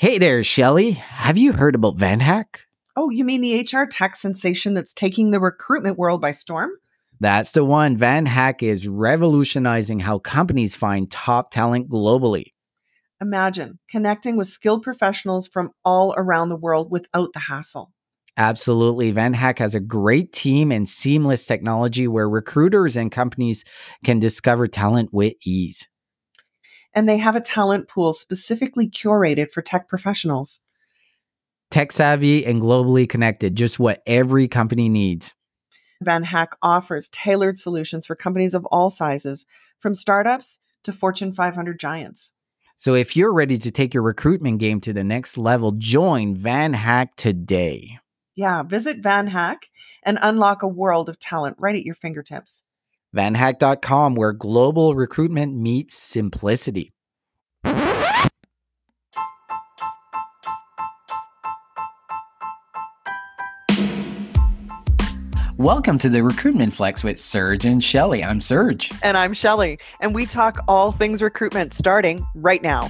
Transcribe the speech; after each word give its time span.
Hey 0.00 0.18
there, 0.18 0.44
Shelly. 0.44 0.92
Have 0.92 1.36
you 1.36 1.52
heard 1.52 1.74
about 1.74 1.96
VanHack? 1.96 2.60
Oh, 2.94 3.10
you 3.10 3.24
mean 3.24 3.40
the 3.40 3.58
HR 3.58 3.84
tech 3.84 4.14
sensation 4.14 4.74
that's 4.74 4.94
taking 4.94 5.32
the 5.32 5.40
recruitment 5.40 5.98
world 5.98 6.20
by 6.20 6.30
storm? 6.30 6.70
That's 7.18 7.50
the 7.50 7.64
one. 7.64 7.96
VanHack 7.96 8.62
is 8.62 8.86
revolutionizing 8.86 9.98
how 9.98 10.20
companies 10.20 10.76
find 10.76 11.10
top 11.10 11.50
talent 11.50 11.88
globally. 11.88 12.52
Imagine 13.20 13.80
connecting 13.90 14.36
with 14.36 14.46
skilled 14.46 14.84
professionals 14.84 15.48
from 15.48 15.72
all 15.84 16.14
around 16.16 16.50
the 16.50 16.54
world 16.54 16.92
without 16.92 17.32
the 17.32 17.40
hassle. 17.40 17.92
Absolutely. 18.36 19.12
VanHack 19.12 19.58
has 19.58 19.74
a 19.74 19.80
great 19.80 20.32
team 20.32 20.70
and 20.70 20.88
seamless 20.88 21.44
technology 21.44 22.06
where 22.06 22.30
recruiters 22.30 22.94
and 22.94 23.10
companies 23.10 23.64
can 24.04 24.20
discover 24.20 24.68
talent 24.68 25.12
with 25.12 25.32
ease. 25.44 25.88
And 26.94 27.08
they 27.08 27.18
have 27.18 27.36
a 27.36 27.40
talent 27.40 27.88
pool 27.88 28.12
specifically 28.12 28.88
curated 28.88 29.50
for 29.50 29.62
tech 29.62 29.88
professionals. 29.88 30.60
Tech 31.70 31.92
savvy 31.92 32.46
and 32.46 32.62
globally 32.62 33.08
connected, 33.08 33.54
just 33.54 33.78
what 33.78 34.02
every 34.06 34.48
company 34.48 34.88
needs. 34.88 35.34
VanHack 36.02 36.48
offers 36.62 37.08
tailored 37.08 37.58
solutions 37.58 38.06
for 38.06 38.14
companies 38.14 38.54
of 38.54 38.64
all 38.66 38.88
sizes, 38.88 39.46
from 39.78 39.94
startups 39.94 40.60
to 40.84 40.92
Fortune 40.92 41.32
500 41.32 41.78
giants. 41.78 42.32
So 42.76 42.94
if 42.94 43.16
you're 43.16 43.32
ready 43.32 43.58
to 43.58 43.70
take 43.70 43.92
your 43.92 44.04
recruitment 44.04 44.58
game 44.58 44.80
to 44.82 44.92
the 44.92 45.02
next 45.02 45.36
level, 45.36 45.72
join 45.72 46.36
VanHack 46.36 47.08
today. 47.16 47.98
Yeah, 48.36 48.62
visit 48.62 49.02
VanHack 49.02 49.64
and 50.04 50.16
unlock 50.22 50.62
a 50.62 50.68
world 50.68 51.08
of 51.08 51.18
talent 51.18 51.56
right 51.58 51.74
at 51.74 51.82
your 51.82 51.96
fingertips. 51.96 52.62
VanHack.com, 53.16 54.14
where 54.14 54.32
global 54.32 54.94
recruitment 54.94 55.56
meets 55.56 55.94
simplicity. 55.94 56.92
Welcome 65.58 65.98
to 65.98 66.08
the 66.08 66.22
Recruitment 66.22 66.72
Flex 66.72 67.02
with 67.02 67.18
Serge 67.18 67.64
and 67.64 67.82
Shelly. 67.82 68.22
I'm 68.22 68.40
Serge. 68.40 68.92
And 69.02 69.16
I'm 69.16 69.32
Shelly. 69.32 69.80
And 69.98 70.14
we 70.14 70.24
talk 70.24 70.60
all 70.68 70.92
things 70.92 71.20
recruitment 71.20 71.74
starting 71.74 72.24
right 72.36 72.62
now. 72.62 72.88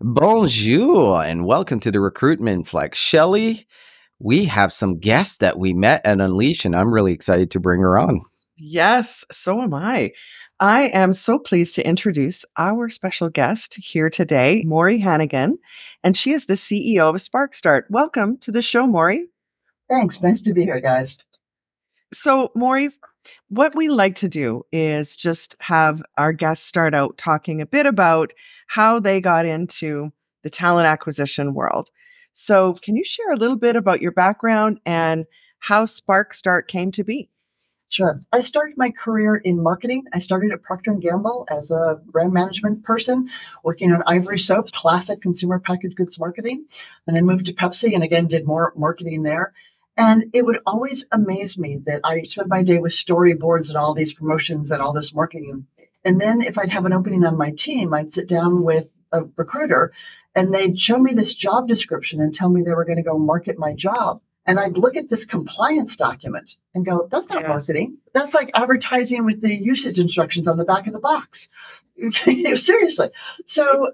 Bonjour 0.00 1.22
and 1.22 1.44
welcome 1.44 1.80
to 1.80 1.90
the 1.90 2.00
Recruitment 2.00 2.66
Flex. 2.66 2.98
Shelly, 2.98 3.66
we 4.20 4.44
have 4.44 4.72
some 4.72 4.98
guests 4.98 5.38
that 5.38 5.58
we 5.58 5.72
met 5.72 6.04
at 6.04 6.20
Unleash, 6.20 6.64
and 6.64 6.76
I'm 6.76 6.92
really 6.92 7.12
excited 7.12 7.50
to 7.52 7.60
bring 7.60 7.80
her 7.80 7.98
on. 7.98 8.20
Yes, 8.56 9.24
so 9.32 9.62
am 9.62 9.72
I. 9.72 10.12
I 10.60 10.88
am 10.88 11.14
so 11.14 11.38
pleased 11.38 11.74
to 11.76 11.88
introduce 11.88 12.44
our 12.58 12.90
special 12.90 13.30
guest 13.30 13.76
here 13.76 14.10
today, 14.10 14.62
Maury 14.66 14.98
Hanigan, 14.98 15.54
and 16.04 16.14
she 16.14 16.32
is 16.32 16.44
the 16.44 16.54
CEO 16.54 17.08
of 17.08 17.16
SparcStart. 17.16 17.84
Welcome 17.88 18.36
to 18.38 18.52
the 18.52 18.60
show, 18.60 18.86
Maury. 18.86 19.26
Thanks. 19.88 20.22
Nice 20.22 20.42
to 20.42 20.52
be 20.52 20.64
here, 20.64 20.80
guys. 20.80 21.16
So, 22.12 22.50
Maury, 22.54 22.90
what 23.48 23.74
we 23.74 23.88
like 23.88 24.16
to 24.16 24.28
do 24.28 24.64
is 24.70 25.16
just 25.16 25.56
have 25.60 26.02
our 26.18 26.34
guests 26.34 26.66
start 26.66 26.94
out 26.94 27.16
talking 27.16 27.62
a 27.62 27.66
bit 27.66 27.86
about 27.86 28.34
how 28.66 29.00
they 29.00 29.22
got 29.22 29.46
into 29.46 30.10
the 30.42 30.50
talent 30.50 30.86
acquisition 30.86 31.54
world. 31.54 31.88
So, 32.32 32.74
can 32.74 32.96
you 32.96 33.04
share 33.04 33.30
a 33.32 33.36
little 33.36 33.56
bit 33.56 33.76
about 33.76 34.00
your 34.00 34.12
background 34.12 34.80
and 34.86 35.26
how 35.58 35.84
SparcStart 35.84 36.68
came 36.68 36.92
to 36.92 37.04
be? 37.04 37.28
Sure. 37.88 38.20
I 38.32 38.40
started 38.40 38.78
my 38.78 38.90
career 38.90 39.36
in 39.36 39.60
marketing. 39.60 40.04
I 40.14 40.20
started 40.20 40.52
at 40.52 40.62
Procter 40.62 40.94
& 40.94 41.00
Gamble 41.00 41.44
as 41.50 41.72
a 41.72 42.00
brand 42.06 42.32
management 42.32 42.84
person, 42.84 43.28
working 43.64 43.92
on 43.92 44.04
Ivory 44.06 44.38
soaps, 44.38 44.70
classic 44.70 45.20
consumer 45.20 45.58
packaged 45.58 45.96
goods 45.96 46.16
marketing, 46.16 46.66
and 47.08 47.16
then 47.16 47.26
moved 47.26 47.46
to 47.46 47.52
Pepsi 47.52 47.92
and 47.92 48.04
again 48.04 48.28
did 48.28 48.46
more 48.46 48.72
marketing 48.76 49.24
there. 49.24 49.52
And 49.96 50.26
it 50.32 50.46
would 50.46 50.60
always 50.66 51.04
amaze 51.10 51.58
me 51.58 51.78
that 51.86 52.00
I 52.04 52.22
spent 52.22 52.46
my 52.46 52.62
day 52.62 52.78
with 52.78 52.92
storyboards 52.92 53.68
and 53.68 53.76
all 53.76 53.92
these 53.92 54.12
promotions 54.12 54.70
and 54.70 54.80
all 54.80 54.92
this 54.92 55.12
marketing. 55.12 55.66
And 56.04 56.20
then 56.20 56.42
if 56.42 56.56
I'd 56.56 56.70
have 56.70 56.86
an 56.86 56.92
opening 56.92 57.24
on 57.24 57.36
my 57.36 57.50
team, 57.50 57.92
I'd 57.92 58.12
sit 58.12 58.28
down 58.28 58.62
with 58.62 58.88
a 59.12 59.24
recruiter 59.36 59.92
and 60.34 60.54
they'd 60.54 60.78
show 60.78 60.98
me 60.98 61.12
this 61.12 61.34
job 61.34 61.68
description 61.68 62.20
and 62.20 62.32
tell 62.32 62.48
me 62.48 62.62
they 62.62 62.74
were 62.74 62.84
going 62.84 62.96
to 62.96 63.02
go 63.02 63.18
market 63.18 63.58
my 63.58 63.72
job. 63.72 64.20
And 64.46 64.58
I'd 64.58 64.78
look 64.78 64.96
at 64.96 65.10
this 65.10 65.24
compliance 65.24 65.94
document 65.96 66.56
and 66.74 66.84
go, 66.84 67.08
that's 67.10 67.28
not 67.28 67.42
yes. 67.42 67.48
marketing. 67.48 67.98
That's 68.14 68.34
like 68.34 68.50
advertising 68.54 69.24
with 69.24 69.42
the 69.42 69.54
usage 69.54 69.98
instructions 69.98 70.48
on 70.48 70.56
the 70.56 70.64
back 70.64 70.86
of 70.86 70.92
the 70.92 70.98
box. 70.98 71.48
Seriously. 72.12 73.10
So 73.44 73.92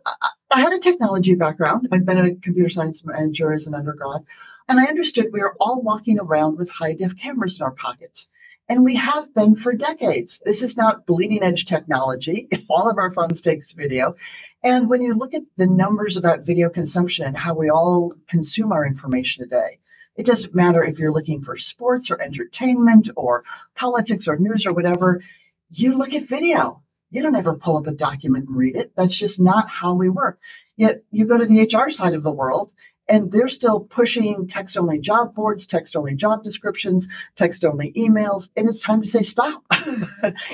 I 0.50 0.60
had 0.60 0.72
a 0.72 0.78
technology 0.78 1.34
background. 1.34 1.88
I'd 1.90 2.06
been 2.06 2.18
a 2.18 2.34
computer 2.36 2.68
science 2.68 3.02
major 3.04 3.52
as 3.52 3.66
an 3.66 3.74
undergrad. 3.74 4.24
And 4.68 4.80
I 4.80 4.84
understood 4.84 5.26
we 5.32 5.40
were 5.40 5.56
all 5.60 5.82
walking 5.82 6.18
around 6.18 6.58
with 6.58 6.70
high 6.70 6.92
def 6.92 7.16
cameras 7.16 7.56
in 7.56 7.62
our 7.62 7.72
pockets. 7.72 8.28
And 8.68 8.84
we 8.84 8.96
have 8.96 9.32
been 9.32 9.54
for 9.54 9.72
decades. 9.72 10.40
This 10.44 10.60
is 10.60 10.76
not 10.76 11.06
bleeding 11.06 11.42
edge 11.42 11.66
technology. 11.66 12.48
If 12.50 12.64
all 12.70 12.88
of 12.88 12.98
our 12.98 13.12
phones 13.12 13.40
takes 13.40 13.72
video. 13.72 14.16
And 14.66 14.90
when 14.90 15.00
you 15.00 15.14
look 15.14 15.32
at 15.32 15.44
the 15.56 15.68
numbers 15.68 16.16
about 16.16 16.44
video 16.44 16.68
consumption 16.68 17.24
and 17.24 17.36
how 17.36 17.54
we 17.54 17.70
all 17.70 18.14
consume 18.26 18.72
our 18.72 18.84
information 18.84 19.44
today, 19.44 19.78
it 20.16 20.26
doesn't 20.26 20.56
matter 20.56 20.82
if 20.82 20.98
you're 20.98 21.12
looking 21.12 21.40
for 21.40 21.56
sports 21.56 22.10
or 22.10 22.20
entertainment 22.20 23.08
or 23.14 23.44
politics 23.76 24.26
or 24.26 24.36
news 24.36 24.66
or 24.66 24.72
whatever. 24.72 25.22
You 25.70 25.96
look 25.96 26.12
at 26.14 26.28
video. 26.28 26.82
You 27.10 27.22
don't 27.22 27.36
ever 27.36 27.54
pull 27.54 27.76
up 27.76 27.86
a 27.86 27.92
document 27.92 28.48
and 28.48 28.56
read 28.56 28.74
it. 28.74 28.90
That's 28.96 29.16
just 29.16 29.38
not 29.38 29.68
how 29.68 29.94
we 29.94 30.08
work. 30.08 30.40
Yet 30.76 31.04
you 31.12 31.26
go 31.26 31.38
to 31.38 31.46
the 31.46 31.62
HR 31.62 31.88
side 31.88 32.14
of 32.14 32.24
the 32.24 32.32
world 32.32 32.72
and 33.08 33.30
they're 33.30 33.48
still 33.48 33.80
pushing 33.80 34.46
text 34.46 34.76
only 34.76 34.98
job 34.98 35.34
boards, 35.34 35.66
text 35.66 35.94
only 35.94 36.14
job 36.14 36.42
descriptions, 36.42 37.06
text 37.36 37.64
only 37.64 37.92
emails. 37.92 38.48
And 38.56 38.68
it's 38.68 38.82
time 38.82 39.00
to 39.02 39.08
say 39.08 39.22
stop. 39.22 39.64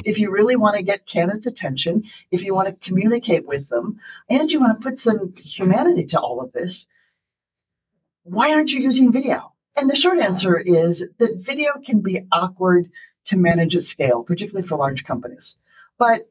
if 0.05 0.19
you 0.19 0.31
really 0.31 0.57
want 0.57 0.77
to 0.77 0.83
get 0.83 1.07
candidates' 1.07 1.47
attention, 1.47 2.05
if 2.31 2.43
you 2.43 2.55
want 2.55 2.69
to 2.69 2.87
communicate 2.87 3.47
with 3.47 3.69
them, 3.69 3.99
and 4.29 4.51
you 4.51 4.61
want 4.61 4.79
to 4.79 4.83
put 4.83 4.99
some 4.99 5.35
humanity 5.37 6.05
to 6.07 6.21
all 6.21 6.41
of 6.41 6.53
this, 6.53 6.87
why 8.25 8.53
aren't 8.53 8.71
you 8.71 8.81
using 8.81 9.13
video? 9.13 9.53
And 9.77 9.89
the 9.89 9.97
short 9.97 10.19
answer 10.19 10.59
is 10.59 11.05
that 11.19 11.37
video 11.37 11.73
can 11.85 12.01
be 12.01 12.27
awkward 12.31 12.91
to 13.25 13.37
manage 13.37 13.75
at 13.75 13.85
scale, 13.85 14.23
particularly 14.23 14.67
for 14.67 14.77
large 14.77 15.05
companies. 15.05 15.57
But 15.99 16.31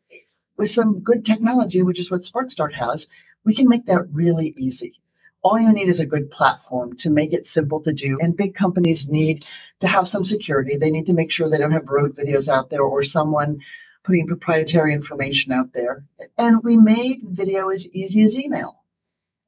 with 0.58 0.70
some 0.70 1.00
good 1.00 1.26
technology, 1.26 1.82
which 1.82 2.00
is 2.00 2.12
what 2.12 2.22
SparcStart 2.22 2.74
has, 2.74 3.08
we 3.44 3.56
can 3.56 3.68
make 3.68 3.86
that 3.86 4.06
really 4.12 4.54
easy. 4.58 5.02
All 5.44 5.60
you 5.60 5.72
need 5.74 5.88
is 5.88 6.00
a 6.00 6.06
good 6.06 6.30
platform 6.30 6.96
to 6.98 7.10
make 7.10 7.34
it 7.34 7.46
simple 7.46 7.82
to 7.82 7.92
do. 7.92 8.18
And 8.22 8.38
big 8.38 8.54
companies 8.54 9.08
need 9.08 9.46
to 9.80 9.88
have 9.88 10.08
some 10.08 10.24
security. 10.24 10.78
They 10.78 10.92
need 10.92 11.08
to 11.08 11.14
make 11.14 11.32
sure 11.32 11.50
they 11.50 11.58
don't 11.58 11.72
have 11.72 11.90
road 11.90 12.16
videos 12.16 12.48
out 12.48 12.70
there 12.70 12.84
or 12.84 13.02
someone 13.02 13.60
putting 14.04 14.28
proprietary 14.28 14.94
information 14.94 15.52
out 15.52 15.74
there. 15.74 16.04
And 16.38 16.64
we 16.64 16.78
made 16.78 17.22
video 17.24 17.70
as 17.70 17.88
easy 17.88 18.22
as 18.24 18.36
email. 18.36 18.84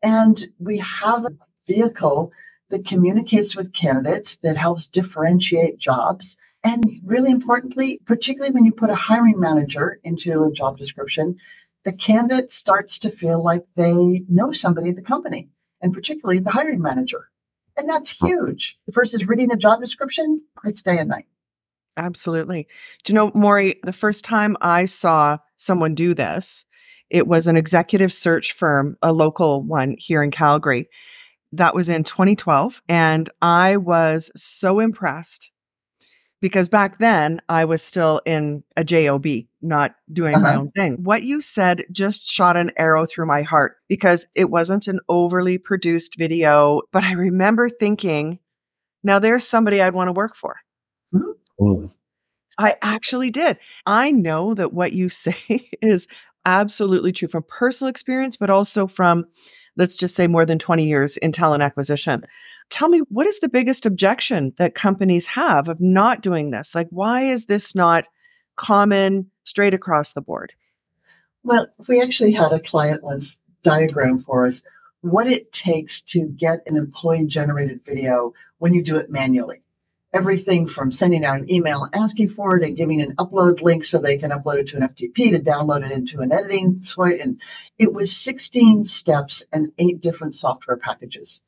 And 0.02 0.46
we 0.60 0.78
have 0.80 1.26
a 1.26 1.36
vehicle 1.68 2.32
that 2.70 2.86
communicates 2.86 3.56
with 3.56 3.74
candidates, 3.74 4.38
that 4.38 4.58
helps 4.58 4.88
differentiate 4.88 5.78
jobs. 5.78 6.38
And 6.64 6.84
really 7.04 7.32
importantly, 7.32 8.00
particularly 8.06 8.54
when 8.54 8.66
you 8.66 8.72
put 8.72 8.90
a 8.90 8.96
hiring 8.96 9.40
manager 9.40 10.00
into 10.04 10.44
a 10.44 10.52
job 10.52 10.78
description, 10.78 11.38
the 11.84 11.94
candidate 11.94 12.52
starts 12.52 12.98
to 13.00 13.12
feel 13.12 13.44
like 13.44 13.64
they 13.76 14.24
know 14.28 14.52
somebody 14.52 14.90
at 14.90 14.96
the 14.96 15.02
company, 15.02 15.50
and 15.84 15.94
particularly 15.94 16.40
the 16.40 16.50
hiring 16.50 16.82
manager. 16.82 17.30
And 17.78 17.88
that's 17.90 18.10
huge 18.10 18.78
versus 18.90 19.28
reading 19.28 19.52
a 19.52 19.58
job 19.58 19.82
description, 19.82 20.42
it's 20.64 20.82
day 20.82 20.98
and 20.98 21.10
night. 21.10 21.26
Absolutely. 21.98 22.68
Do 23.04 23.14
you 23.14 23.16
know, 23.16 23.32
Maury, 23.36 23.80
the 23.84 23.94
first 23.94 24.26
time 24.26 24.58
I 24.62 24.86
saw 24.86 25.38
someone 25.58 25.94
do 25.94 26.16
this, 26.16 26.66
it 27.10 27.28
was 27.28 27.46
an 27.46 27.58
executive 27.58 28.12
search 28.12 28.54
firm, 28.54 28.98
a 29.04 29.14
local 29.14 29.62
one 29.62 29.96
here 30.00 30.24
in 30.24 30.32
Calgary. 30.32 30.90
That 31.52 31.76
was 31.76 31.90
in 31.90 32.04
2012. 32.04 32.82
And 32.90 33.30
I 33.42 33.78
was 33.78 34.32
so 34.36 34.80
impressed 34.80 35.52
because 36.44 36.68
back 36.68 36.98
then 36.98 37.40
I 37.48 37.64
was 37.64 37.82
still 37.82 38.20
in 38.26 38.66
a 38.76 38.84
job, 38.84 39.26
not 39.62 39.96
doing 40.12 40.36
uh-huh. 40.36 40.44
my 40.44 40.56
own 40.56 40.72
thing. 40.72 41.02
What 41.02 41.24
you 41.24 41.40
said 41.40 41.86
just 41.90 42.30
shot 42.30 42.58
an 42.58 42.74
arrow 42.76 43.06
through 43.06 43.28
my 43.28 43.44
heart 43.44 43.78
because 43.88 44.28
it 44.36 44.50
wasn't 44.50 44.90
an 44.90 45.00
overly 45.08 45.58
produced 45.58 46.18
video, 46.18 46.82
but 46.92 47.06
I 47.06 47.14
remember 47.14 47.70
thinking, 47.70 48.40
now 49.06 49.20
there's 49.20 49.48
somebody 49.48 49.82
I'd 49.82 49.94
want 49.94 50.10
to 50.10 50.12
work 50.12 50.36
for. 50.36 50.58
Mm-hmm. 51.16 51.86
I 52.58 52.76
actually 52.82 53.30
did. 53.30 53.58
I 53.86 54.12
know 54.12 54.54
that 54.54 54.74
what 54.74 54.92
you 54.92 55.08
say 55.10 55.70
is 55.82 56.10
absolutely 56.44 57.14
true 57.14 57.30
from 57.30 57.46
personal 57.48 57.90
experience, 57.90 58.36
but 58.36 58.50
also 58.50 58.86
from 58.86 59.28
let's 59.78 59.96
just 59.96 60.16
say 60.16 60.28
more 60.28 60.46
than 60.46 60.60
20 60.60 60.86
years 60.86 61.18
in 61.18 61.32
talent 61.32 61.64
acquisition. 61.64 62.26
Tell 62.70 62.90
me, 62.90 63.00
what 63.10 63.28
is 63.28 63.40
the 63.40 63.50
biggest 63.50 63.86
objection 63.86 64.54
that 64.58 64.76
companies 64.76 65.26
have 65.28 65.68
of 65.68 65.82
not 65.82 66.22
doing 66.22 66.52
this? 66.52 66.76
Like, 66.76 66.88
why 66.90 67.22
is 67.22 67.46
this 67.46 67.76
not 67.76 68.08
common 68.56 69.30
straight 69.44 69.74
across 69.74 70.14
the 70.14 70.22
board? 70.22 70.54
Well, 71.44 71.68
we 71.88 72.02
actually 72.02 72.32
had 72.32 72.52
a 72.52 72.60
client 72.60 73.04
once 73.04 73.38
diagram 73.64 74.20
for 74.20 74.46
us 74.46 74.62
what 75.02 75.28
it 75.28 75.52
takes 75.52 76.02
to 76.02 76.28
get 76.28 76.62
an 76.66 76.78
employee 76.78 77.26
generated 77.26 77.84
video 77.84 78.34
when 78.60 78.74
you 78.74 78.82
do 78.82 78.96
it 78.96 79.10
manually. 79.10 79.63
Everything 80.14 80.68
from 80.68 80.92
sending 80.92 81.26
out 81.26 81.40
an 81.40 81.52
email 81.52 81.88
asking 81.94 82.30
for 82.30 82.56
it 82.56 82.64
and 82.64 82.78
giving 82.78 83.02
an 83.02 83.16
upload 83.16 83.62
link 83.62 83.84
so 83.84 83.98
they 83.98 84.18
can 84.18 84.32
upload 84.32 84.56
it 84.56 84.68
to 84.68 84.78
an 84.78 84.84
FTP 84.84 85.32
to 85.32 85.40
download 85.40 85.84
it 85.84 85.92
into 85.92 86.20
an 86.20 86.32
editing 86.32 86.82
suite. 86.84 87.20
And 87.20 87.42
it 87.80 87.94
was 87.94 88.16
16 88.16 88.86
steps 88.86 89.44
and 89.52 89.72
eight 89.80 90.02
different 90.02 90.36
software 90.36 90.78
packages. 90.78 91.42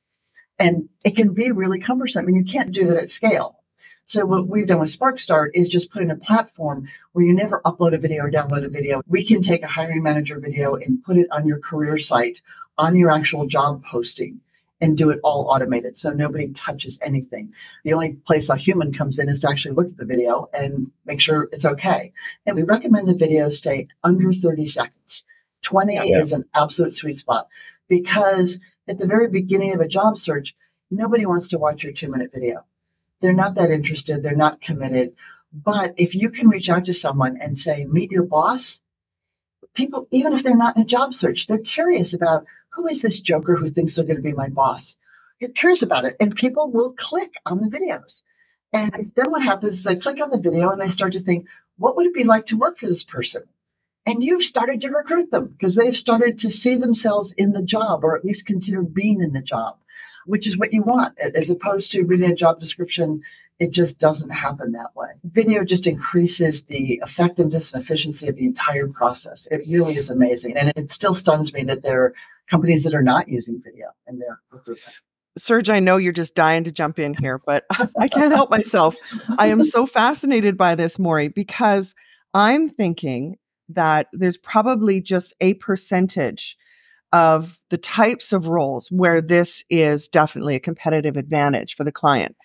And 0.58 0.90
it 1.04 1.16
can 1.16 1.34
be 1.34 1.52
really 1.52 1.80
cumbersome. 1.80 2.24
I 2.24 2.26
mean, 2.26 2.36
you 2.36 2.44
can't 2.44 2.72
do 2.72 2.86
that 2.88 2.98
at 2.98 3.10
scale. 3.10 3.60
So 4.08 4.24
what 4.24 4.48
we've 4.48 4.68
done 4.68 4.80
with 4.80 4.98
SparcStart 4.98 5.50
is 5.56 5.68
just 5.68 5.90
put 5.90 6.04
in 6.04 6.12
a 6.12 6.16
platform 6.16 6.88
where 7.14 7.26
you 7.26 7.34
never 7.34 7.62
upload 7.66 7.96
a 7.96 7.98
video 7.98 8.24
or 8.24 8.32
download 8.32 8.64
a 8.64 8.70
video. 8.70 9.02
We 9.08 9.26
can 9.26 9.42
take 9.42 9.64
a 9.64 9.68
hiring 9.68 10.04
manager 10.04 10.40
video 10.40 10.76
and 10.76 11.04
put 11.04 11.18
it 11.18 11.28
on 11.32 11.48
your 11.48 11.60
career 11.60 11.98
site 11.98 12.42
on 12.78 12.96
your 12.96 13.10
actual 13.10 13.48
job 13.48 13.84
posting 13.84 14.42
and 14.82 14.98
do 14.98 15.10
it 15.10 15.20
all 15.24 15.48
automated. 15.50 15.96
So 15.96 16.12
nobody 16.12 16.50
touches 16.50 16.98
anything. 17.02 17.54
The 17.84 17.94
only 17.94 18.14
place 18.26 18.50
a 18.50 18.56
human 18.56 18.92
comes 18.94 19.20
in 19.20 19.30
is 19.30 19.40
to 19.40 19.50
actually 19.50 19.74
look 19.74 19.88
at 19.88 19.98
the 19.98 20.06
video 20.06 20.50
and 20.54 20.92
make 21.06 21.22
sure 21.22 21.50
it's 21.52 21.66
okay. 21.66 22.12
And 22.46 22.56
we 22.56 22.64
recommend 22.64 23.08
the 23.08 23.16
video 23.16 23.50
stay 23.50 23.88
under 24.04 24.34
30 24.34 24.66
seconds. 24.66 25.24
20 25.62 25.94
yeah. 25.94 26.20
is 26.20 26.32
an 26.32 26.46
absolute 26.54 26.94
sweet 26.94 27.18
spot 27.18 27.48
because 27.88 28.60
at 28.88 28.98
the 28.98 29.08
very 29.08 29.28
beginning 29.28 29.74
of 29.74 29.80
a 29.80 29.88
job 29.88 30.18
search, 30.18 30.56
nobody 30.92 31.26
wants 31.26 31.48
to 31.50 31.58
watch 31.58 31.84
your 31.84 31.94
two 31.94 32.10
minute 32.10 32.32
video. 32.34 32.66
They're 33.22 33.34
not 33.34 33.56
that 33.56 33.72
interested, 33.72 34.22
they're 34.22 34.36
not 34.36 34.62
committed. 34.62 35.14
But 35.54 35.94
if 35.98 36.14
you 36.14 36.30
can 36.30 36.50
reach 36.50 36.70
out 36.70 36.86
to 36.86 36.94
someone 36.94 37.38
and 37.42 37.58
say, 37.58 37.86
meet 37.86 38.12
your 38.12 38.24
boss, 38.24 38.82
people, 39.74 40.08
even 40.12 40.34
if 40.34 40.44
they're 40.44 40.56
not 40.56 40.76
in 40.76 40.84
a 40.84 40.86
job 40.86 41.14
search, 41.14 41.48
they're 41.48 41.58
curious 41.58 42.14
about 42.14 42.46
who 42.76 42.88
is 42.88 43.02
this 43.02 43.20
joker 43.20 43.56
who 43.56 43.70
thinks 43.70 43.96
they're 43.96 44.06
going 44.06 44.18
to 44.18 44.22
be 44.22 44.34
my 44.34 44.50
boss? 44.50 44.96
You're 45.40 45.52
curious 45.52 45.82
about 45.82 46.06
it. 46.06 46.16
And 46.20 46.36
people 46.36 46.72
will 46.72 46.94
click 46.94 47.36
on 47.46 47.62
the 47.62 47.68
videos. 47.68 48.24
And 48.74 49.12
then 49.16 49.32
what 49.32 49.44
happens 49.44 49.78
is 49.78 49.84
they 49.84 49.96
click 49.96 50.22
on 50.22 50.32
the 50.32 50.40
video 50.40 50.70
and 50.70 50.82
they 50.82 50.90
start 50.90 51.14
to 51.14 51.20
think, 51.20 51.48
what 51.78 51.96
would 51.96 52.08
it 52.08 52.14
be 52.14 52.24
like 52.24 52.46
to 52.48 52.58
work 52.58 52.78
for 52.78 52.88
this 52.88 53.04
person? 53.04 53.44
And 54.06 54.24
you've 54.24 54.44
started 54.44 54.82
to 54.82 54.90
recruit 54.90 55.32
them 55.32 55.48
because 55.48 55.76
they've 55.76 55.96
started 55.96 56.38
to 56.40 56.50
see 56.50 56.76
themselves 56.76 57.32
in 57.34 57.54
the 57.54 57.64
job 57.64 58.04
or 58.04 58.16
at 58.16 58.26
least 58.26 58.46
consider 58.46 58.82
being 58.84 59.22
in 59.22 59.34
the 59.34 59.42
job, 59.42 59.78
which 60.26 60.46
is 60.46 60.58
what 60.58 60.74
you 60.74 60.84
want, 60.84 61.18
as 61.20 61.50
opposed 61.50 61.92
to 61.92 62.04
reading 62.04 62.32
a 62.32 62.36
job 62.36 62.60
description 62.60 63.22
it 63.60 63.72
just 63.72 64.00
doesn't 64.00 64.32
happen 64.32 64.74
that 64.74 64.96
way. 64.96 65.08
Video 65.24 65.64
just 65.64 65.88
increases 65.88 66.64
the 66.64 67.00
effectiveness 67.02 67.72
and 67.72 67.82
efficiency 67.82 68.28
of 68.28 68.36
the 68.36 68.46
entire 68.46 68.88
process. 68.88 69.48
It 69.50 69.62
really 69.68 69.96
is 69.96 70.10
amazing. 70.10 70.58
And 70.58 70.74
it 70.76 70.92
still 70.92 71.14
stuns 71.14 71.54
me 71.54 71.64
that 71.64 71.82
there 71.82 72.14
companies 72.50 72.84
that 72.84 72.94
are 72.94 73.02
not 73.02 73.28
using 73.28 73.62
video 73.64 73.88
in 74.08 74.20
their 74.20 74.40
recruitment. 74.52 74.96
Serge, 75.38 75.70
I 75.70 75.80
know 75.80 75.98
you're 75.98 76.14
just 76.14 76.36
dying 76.36 76.64
to 76.64 76.72
jump 76.72 76.98
in 76.98 77.14
here, 77.14 77.42
but 77.46 77.66
I 78.00 78.08
can't 78.08 78.34
help 78.34 78.50
myself. 78.50 78.96
I 79.38 79.48
am 79.48 79.64
so 79.64 79.86
fascinated 79.86 80.58
by 80.58 80.76
this, 80.76 80.98
Maury, 80.98 81.28
because 81.28 81.94
I'm 82.34 82.68
thinking 82.70 83.38
that 83.70 84.08
there's 84.14 84.38
probably 84.38 85.02
just 85.02 85.36
a 85.42 85.56
percentage 85.56 86.58
of 87.12 87.60
the 87.70 87.78
types 87.78 88.34
of 88.34 88.48
roles 88.48 88.92
where 88.92 89.22
this 89.22 89.64
is 89.70 90.08
definitely 90.08 90.56
a 90.56 90.60
competitive 90.60 91.18
advantage 91.18 91.76
for 91.76 91.84
the 91.84 91.92
client. 91.92 92.36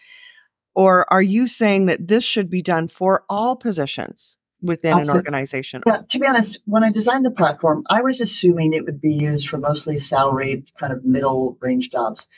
Or 0.75 1.13
are 1.13 1.23
you 1.23 1.47
saying 1.47 1.87
that 1.87 2.09
this 2.09 2.25
should 2.25 2.49
be 2.49 2.63
done 2.63 2.89
for 2.89 3.25
all 3.29 3.57
positions 3.57 4.39
within 4.63 4.93
Absolutely. 4.93 5.11
an 5.11 5.17
organization? 5.17 5.83
Yeah, 5.87 6.03
to 6.09 6.19
be 6.19 6.27
honest, 6.27 6.59
when 6.67 6.85
I 6.85 6.91
designed 6.91 7.25
the 7.25 7.31
platform, 7.31 7.85
I 7.89 8.03
was 8.03 8.21
assuming 8.21 8.73
it 8.73 8.85
would 8.85 9.01
be 9.01 9.13
used 9.13 9.49
for 9.49 9.59
mostly 9.59 9.99
salaried, 9.99 10.71
kind 10.77 10.93
of 10.93 11.05
middle 11.05 11.57
range 11.61 11.91
jobs. 11.91 12.29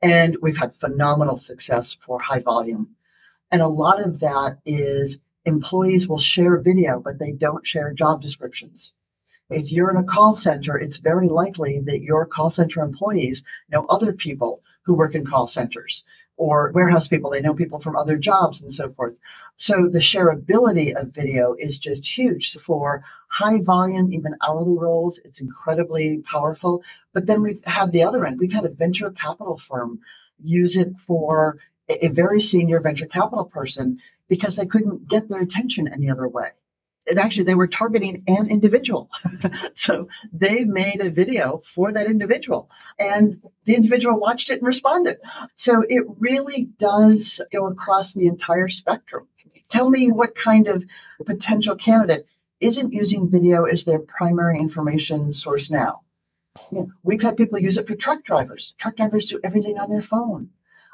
And 0.00 0.36
we've 0.40 0.56
had 0.56 0.74
phenomenal 0.74 1.36
success 1.36 1.96
for 2.00 2.20
high 2.20 2.40
volume. 2.40 2.90
And 3.50 3.62
a 3.62 3.68
lot 3.68 4.00
of 4.00 4.20
that 4.20 4.58
is 4.64 5.18
employees 5.44 6.06
will 6.06 6.18
share 6.18 6.60
video, 6.60 7.00
but 7.00 7.18
they 7.18 7.32
don't 7.32 7.66
share 7.66 7.92
job 7.92 8.20
descriptions. 8.20 8.92
If 9.50 9.72
you're 9.72 9.90
in 9.90 9.96
a 9.96 10.04
call 10.04 10.34
center, 10.34 10.76
it's 10.76 10.98
very 10.98 11.28
likely 11.28 11.80
that 11.86 12.02
your 12.02 12.26
call 12.26 12.50
center 12.50 12.82
employees 12.82 13.42
know 13.70 13.86
other 13.86 14.12
people 14.12 14.62
who 14.82 14.94
work 14.94 15.14
in 15.14 15.24
call 15.24 15.46
centers 15.46 16.04
or 16.38 16.70
warehouse 16.74 17.06
people. 17.06 17.30
They 17.30 17.40
know 17.40 17.52
people 17.52 17.80
from 17.80 17.96
other 17.96 18.16
jobs 18.16 18.62
and 18.62 18.72
so 18.72 18.90
forth. 18.92 19.18
So 19.56 19.88
the 19.88 19.98
shareability 19.98 20.94
of 20.94 21.08
video 21.08 21.54
is 21.58 21.76
just 21.76 22.06
huge 22.06 22.56
for 22.58 23.04
high 23.28 23.60
volume, 23.60 24.12
even 24.12 24.36
hourly 24.46 24.78
roles. 24.78 25.18
It's 25.24 25.40
incredibly 25.40 26.18
powerful. 26.18 26.82
But 27.12 27.26
then 27.26 27.42
we've 27.42 27.62
had 27.64 27.92
the 27.92 28.04
other 28.04 28.24
end. 28.24 28.38
We've 28.38 28.52
had 28.52 28.64
a 28.64 28.70
venture 28.70 29.10
capital 29.10 29.58
firm 29.58 30.00
use 30.42 30.76
it 30.76 30.96
for 30.96 31.58
a 31.88 32.08
very 32.08 32.40
senior 32.40 32.80
venture 32.80 33.06
capital 33.06 33.44
person 33.44 33.98
because 34.28 34.56
they 34.56 34.66
couldn't 34.66 35.08
get 35.08 35.28
their 35.28 35.42
attention 35.42 35.88
any 35.88 36.08
other 36.08 36.28
way 36.28 36.50
and 37.08 37.18
actually 37.18 37.44
they 37.44 37.54
were 37.54 37.66
targeting 37.66 38.22
an 38.26 38.50
individual. 38.50 39.10
so 39.74 40.08
they 40.32 40.64
made 40.64 41.00
a 41.00 41.10
video 41.10 41.58
for 41.58 41.92
that 41.92 42.06
individual 42.06 42.70
and 42.98 43.40
the 43.64 43.74
individual 43.74 44.18
watched 44.18 44.50
it 44.50 44.58
and 44.58 44.66
responded. 44.66 45.18
So 45.54 45.84
it 45.88 46.04
really 46.18 46.68
does 46.78 47.40
go 47.52 47.66
across 47.66 48.12
the 48.12 48.26
entire 48.26 48.68
spectrum. 48.68 49.26
Tell 49.68 49.90
me 49.90 50.10
what 50.10 50.34
kind 50.34 50.66
of 50.68 50.84
potential 51.24 51.76
candidate 51.76 52.26
isn't 52.60 52.92
using 52.92 53.30
video 53.30 53.64
as 53.64 53.84
their 53.84 54.00
primary 54.00 54.58
information 54.58 55.32
source 55.34 55.70
now. 55.70 56.02
we've 57.04 57.22
had 57.22 57.36
people 57.36 57.58
use 57.58 57.76
it 57.76 57.86
for 57.86 57.94
truck 57.94 58.24
drivers. 58.24 58.74
Truck 58.78 58.96
drivers 58.96 59.28
do 59.28 59.40
everything 59.44 59.78
on 59.78 59.90
their 59.90 60.02
phone. 60.02 60.50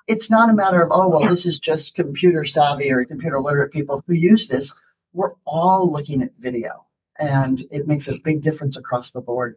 It's 0.06 0.28
not 0.28 0.50
a 0.50 0.54
matter 0.54 0.82
of, 0.82 0.90
oh, 0.92 1.08
well, 1.08 1.26
this 1.26 1.46
is 1.46 1.58
just 1.58 1.94
computer 1.94 2.44
savvy 2.44 2.92
or 2.92 3.04
computer 3.06 3.40
literate 3.40 3.72
people 3.72 4.04
who 4.06 4.12
use 4.12 4.48
this 4.48 4.74
we're 5.14 5.34
all 5.46 5.90
looking 5.90 6.22
at 6.22 6.32
video 6.38 6.86
and 7.18 7.62
it 7.70 7.86
makes 7.86 8.08
a 8.08 8.18
big 8.24 8.42
difference 8.42 8.76
across 8.76 9.12
the 9.12 9.20
board. 9.20 9.56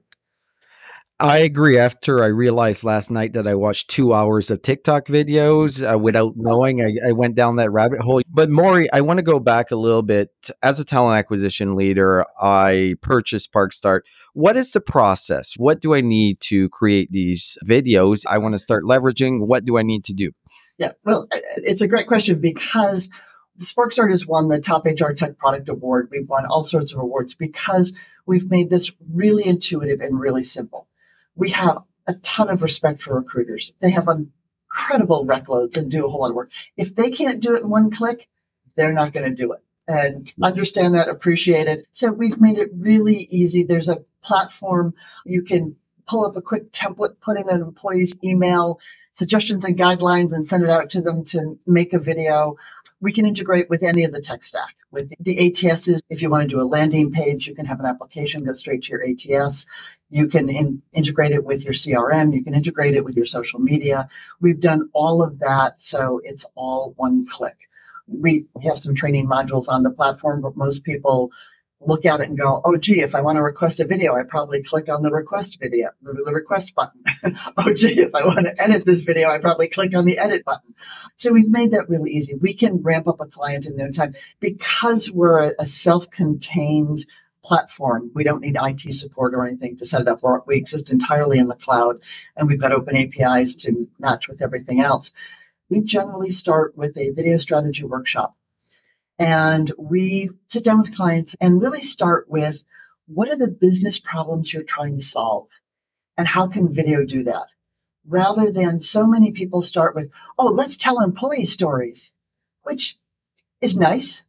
I 1.19 1.39
agree. 1.39 1.79
After 1.79 2.23
I 2.23 2.27
realized 2.27 2.83
last 2.83 3.09
night 3.09 3.33
that 3.33 3.47
I 3.47 3.55
watched 3.55 3.89
two 3.89 4.13
hours 4.13 4.51
of 4.51 4.61
TikTok 4.61 5.07
videos 5.07 5.81
uh, 5.81 5.97
without 5.97 6.33
knowing, 6.35 6.79
I, 6.83 7.09
I, 7.09 7.11
went 7.11 7.33
down 7.33 7.55
that 7.55 7.71
rabbit 7.71 8.01
hole. 8.01 8.21
But 8.29 8.51
Maury, 8.51 8.87
I 8.93 9.01
want 9.01 9.17
to 9.17 9.23
go 9.23 9.39
back 9.39 9.71
a 9.71 9.75
little 9.75 10.03
bit. 10.03 10.29
As 10.61 10.79
a 10.79 10.85
talent 10.85 11.17
acquisition 11.17 11.75
leader, 11.75 12.23
I 12.39 12.97
purchased 13.01 13.51
SparcStart. 13.51 14.01
What 14.33 14.57
is 14.57 14.73
the 14.73 14.79
process? 14.79 15.55
What 15.57 15.81
do 15.81 15.95
I 15.95 16.01
need 16.01 16.39
to 16.41 16.69
create 16.69 17.11
these 17.11 17.57
videos? 17.65 18.23
I 18.29 18.37
want 18.37 18.53
to 18.53 18.59
start 18.59 18.83
leveraging. 18.83 19.47
What 19.47 19.65
do 19.65 19.79
I 19.79 19.81
need 19.81 20.05
to 20.05 20.13
do? 20.13 20.29
Yeah, 20.77 20.91
well, 21.03 21.27
it's 21.31 21.81
a 21.81 21.87
great 21.87 22.05
question 22.05 22.39
because 22.39 23.09
SparcStart 23.59 24.11
has 24.11 24.25
won 24.25 24.47
the 24.47 24.59
Top 24.59 24.85
HR 24.85 25.11
Tech 25.11 25.37
Product 25.37 25.69
Award. 25.69 26.09
We've 26.11 26.27
won 26.27 26.45
all 26.45 26.63
sorts 26.63 26.91
of 26.91 26.99
awards 26.99 27.33
because 27.33 27.93
we've 28.25 28.49
made 28.49 28.69
this 28.69 28.91
really 29.11 29.45
intuitive 29.45 29.99
and 29.99 30.19
really 30.19 30.43
simple. 30.43 30.87
We 31.35 31.49
have 31.51 31.79
a 32.07 32.13
ton 32.15 32.49
of 32.49 32.61
respect 32.61 33.01
for 33.01 33.15
recruiters. 33.15 33.73
They 33.79 33.91
have 33.91 34.07
incredible 34.07 35.25
rec 35.25 35.49
loads 35.49 35.75
and 35.75 35.89
do 35.89 36.05
a 36.05 36.09
whole 36.09 36.21
lot 36.21 36.29
of 36.29 36.35
work. 36.35 36.51
If 36.77 36.95
they 36.95 37.09
can't 37.09 37.39
do 37.39 37.55
it 37.55 37.63
in 37.63 37.69
one 37.69 37.91
click, 37.91 38.27
they're 38.75 38.93
not 38.93 39.13
going 39.13 39.29
to 39.29 39.35
do 39.35 39.51
it. 39.51 39.59
And 39.87 40.25
mm-hmm. 40.25 40.43
understand 40.43 40.95
that, 40.95 41.09
appreciate 41.09 41.67
it. 41.67 41.85
So 41.91 42.11
we've 42.11 42.39
made 42.39 42.57
it 42.57 42.69
really 42.73 43.27
easy. 43.29 43.63
There's 43.63 43.89
a 43.89 44.03
platform 44.21 44.93
you 45.25 45.41
can 45.41 45.75
pull 46.07 46.25
up 46.25 46.37
a 46.37 46.41
quick 46.41 46.71
template, 46.71 47.19
put 47.21 47.37
in 47.37 47.49
an 47.49 47.61
employee's 47.61 48.15
email, 48.23 48.79
suggestions 49.17 49.63
and 49.65 49.75
guidelines 49.75 50.31
and 50.31 50.45
send 50.45 50.63
it 50.63 50.69
out 50.69 50.91
to 50.91 51.01
them 51.01 51.23
to 51.23 51.57
make 51.65 51.91
a 51.91 51.99
video. 51.99 52.55
We 53.01 53.11
can 53.11 53.25
integrate 53.25 53.67
with 53.67 53.81
any 53.81 54.03
of 54.03 54.13
the 54.13 54.21
tech 54.21 54.43
stack. 54.43 54.75
With 54.91 55.11
the 55.19 55.37
ATSs, 55.37 56.01
if 56.11 56.21
you 56.21 56.29
want 56.29 56.47
to 56.47 56.55
do 56.55 56.61
a 56.61 56.65
landing 56.65 57.11
page, 57.11 57.47
you 57.47 57.55
can 57.55 57.65
have 57.65 57.79
an 57.79 57.87
application 57.87 58.43
go 58.43 58.53
straight 58.53 58.83
to 58.83 58.91
your 58.91 59.03
ATS. 59.03 59.65
You 60.11 60.27
can 60.27 60.49
in, 60.49 60.83
integrate 60.93 61.31
it 61.31 61.45
with 61.45 61.63
your 61.63 61.73
CRM. 61.73 62.33
You 62.33 62.43
can 62.43 62.53
integrate 62.53 62.93
it 62.93 63.03
with 63.03 63.15
your 63.15 63.25
social 63.25 63.59
media. 63.59 64.07
We've 64.39 64.59
done 64.59 64.87
all 64.93 65.23
of 65.23 65.39
that, 65.39 65.81
so 65.81 66.21
it's 66.23 66.45
all 66.53 66.93
one 66.97 67.25
click. 67.27 67.57
We, 68.07 68.45
we 68.53 68.65
have 68.65 68.77
some 68.77 68.93
training 68.93 69.27
modules 69.27 69.67
on 69.67 69.81
the 69.81 69.89
platform, 69.89 70.41
but 70.41 70.55
most 70.55 70.83
people 70.83 71.31
look 71.81 72.05
at 72.05 72.19
it 72.19 72.27
and 72.27 72.37
go, 72.37 72.61
oh, 72.65 72.77
gee, 72.77 73.01
if 73.01 73.13
I 73.13 73.21
want 73.21 73.35
to 73.35 73.43
request 73.43 73.79
a 73.79 73.85
video, 73.85 74.15
I 74.15 74.23
probably 74.23 74.63
click 74.63 74.89
on 74.89 75.03
the 75.03 75.11
request 75.11 75.57
video, 75.59 75.89
the, 76.01 76.13
the 76.13 76.33
request 76.33 76.73
button. 76.73 77.01
oh, 77.57 77.73
gee, 77.73 77.99
if 77.99 78.15
I 78.15 78.25
want 78.25 78.45
to 78.45 78.61
edit 78.61 78.85
this 78.85 79.01
video, 79.01 79.29
I 79.29 79.37
probably 79.37 79.67
click 79.67 79.95
on 79.95 80.05
the 80.05 80.17
edit 80.17 80.43
button. 80.43 80.73
So 81.15 81.31
we've 81.31 81.49
made 81.49 81.71
that 81.71 81.87
really 81.87 82.11
easy. 82.11 82.33
We 82.35 82.53
can 82.53 82.81
ramp 82.81 83.07
up 83.07 83.21
a 83.21 83.25
client 83.25 83.65
in 83.65 83.75
no 83.75 83.91
time 83.91 84.15
because 84.39 85.11
we're 85.11 85.53
a, 85.59 85.65
self 85.65 86.09
contained 86.09 87.05
platform. 87.43 88.09
We 88.13 88.23
don't 88.23 88.41
need 88.41 88.57
IT 88.59 88.93
support 88.93 89.33
or 89.33 89.45
anything 89.45 89.77
to 89.77 89.85
set 89.85 90.01
it 90.01 90.07
up. 90.07 90.19
We 90.47 90.57
exist 90.57 90.89
entirely 90.89 91.37
in 91.37 91.47
the 91.47 91.55
cloud 91.55 91.97
and 92.35 92.47
we've 92.47 92.59
got 92.59 92.71
open 92.71 92.95
APIs 92.95 93.55
to 93.55 93.87
match 93.99 94.27
with 94.27 94.41
everything 94.41 94.81
else. 94.81 95.11
We 95.69 95.81
generally 95.81 96.29
start 96.29 96.75
with 96.77 96.97
a 96.97 97.11
video 97.11 97.37
strategy 97.37 97.83
workshop 97.83 98.36
and 99.19 99.71
we 99.77 100.29
sit 100.47 100.63
down 100.63 100.79
with 100.79 100.95
clients 100.95 101.35
and 101.41 101.61
really 101.61 101.81
start 101.81 102.29
with 102.29 102.63
what 103.07 103.29
are 103.29 103.37
the 103.37 103.47
business 103.47 103.97
problems 103.97 104.53
you're 104.53 104.63
trying 104.63 104.95
to 104.95 105.01
solve? 105.01 105.49
And 106.17 106.27
how 106.27 106.47
can 106.47 106.73
video 106.73 107.05
do 107.05 107.23
that? 107.23 107.47
Rather 108.05 108.51
than 108.51 108.79
so 108.79 109.05
many 109.05 109.31
people 109.31 109.61
start 109.61 109.95
with, 109.95 110.09
oh, 110.37 110.47
let's 110.47 110.77
tell 110.77 111.01
employee 111.01 111.45
stories, 111.45 112.11
which 112.63 112.97
is 113.61 113.75
nice, 113.75 114.23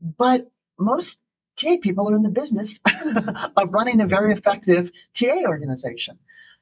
but 0.00 0.50
most 0.78 1.20
TA 1.56 1.76
people 1.80 2.08
are 2.08 2.14
in 2.14 2.22
the 2.22 2.30
business 2.30 2.80
of 3.56 3.72
running 3.72 4.00
a 4.00 4.06
very 4.06 4.32
effective 4.32 4.90
TA 5.14 5.42
organization. 5.46 6.18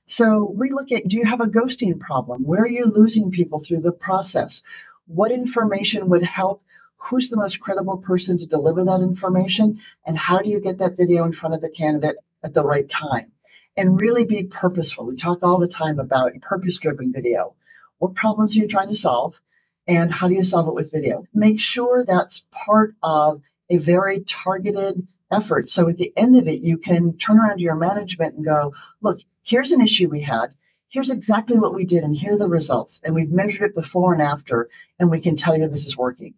So 0.06 0.52
we 0.56 0.70
look 0.70 0.92
at 0.92 1.08
do 1.08 1.16
you 1.16 1.24
have 1.24 1.40
a 1.40 1.46
ghosting 1.46 1.98
problem? 1.98 2.44
Where 2.44 2.62
are 2.62 2.68
you 2.68 2.86
losing 2.86 3.30
people 3.30 3.58
through 3.58 3.80
the 3.80 3.92
process? 3.92 4.62
What 5.06 5.32
information 5.32 6.08
would 6.08 6.22
help? 6.22 6.62
Who's 7.04 7.30
the 7.30 7.36
most 7.36 7.60
credible 7.60 7.98
person 7.98 8.36
to 8.38 8.46
deliver 8.46 8.84
that 8.84 9.00
information? 9.00 9.80
And 10.06 10.16
how 10.16 10.38
do 10.38 10.48
you 10.48 10.60
get 10.60 10.78
that 10.78 10.96
video 10.96 11.24
in 11.24 11.32
front 11.32 11.54
of 11.54 11.60
the 11.60 11.68
candidate 11.68 12.16
at 12.42 12.54
the 12.54 12.64
right 12.64 12.88
time? 12.88 13.32
And 13.76 14.00
really 14.00 14.24
be 14.24 14.44
purposeful. 14.44 15.06
We 15.06 15.16
talk 15.16 15.42
all 15.42 15.58
the 15.58 15.66
time 15.66 15.98
about 15.98 16.32
purpose 16.42 16.76
driven 16.76 17.12
video. 17.12 17.54
What 17.98 18.14
problems 18.14 18.54
are 18.54 18.60
you 18.60 18.68
trying 18.68 18.88
to 18.88 18.94
solve? 18.94 19.40
And 19.86 20.12
how 20.12 20.28
do 20.28 20.34
you 20.34 20.44
solve 20.44 20.68
it 20.68 20.74
with 20.74 20.92
video? 20.92 21.24
Make 21.34 21.58
sure 21.58 22.04
that's 22.04 22.44
part 22.50 22.94
of 23.02 23.42
a 23.68 23.78
very 23.78 24.20
targeted 24.20 25.06
effort. 25.32 25.68
So 25.68 25.88
at 25.88 25.98
the 25.98 26.12
end 26.16 26.36
of 26.36 26.46
it, 26.46 26.60
you 26.60 26.76
can 26.76 27.16
turn 27.16 27.38
around 27.38 27.58
to 27.58 27.64
your 27.64 27.74
management 27.74 28.36
and 28.36 28.44
go, 28.44 28.74
look, 29.00 29.20
here's 29.42 29.72
an 29.72 29.80
issue 29.80 30.08
we 30.08 30.20
had. 30.20 30.54
Here's 30.88 31.10
exactly 31.10 31.58
what 31.58 31.74
we 31.74 31.84
did, 31.86 32.04
and 32.04 32.14
here 32.14 32.34
are 32.34 32.38
the 32.38 32.48
results. 32.48 33.00
And 33.02 33.14
we've 33.14 33.30
measured 33.30 33.70
it 33.70 33.74
before 33.74 34.12
and 34.12 34.20
after, 34.20 34.68
and 35.00 35.10
we 35.10 35.20
can 35.20 35.36
tell 35.36 35.56
you 35.56 35.66
this 35.66 35.86
is 35.86 35.96
working. 35.96 36.34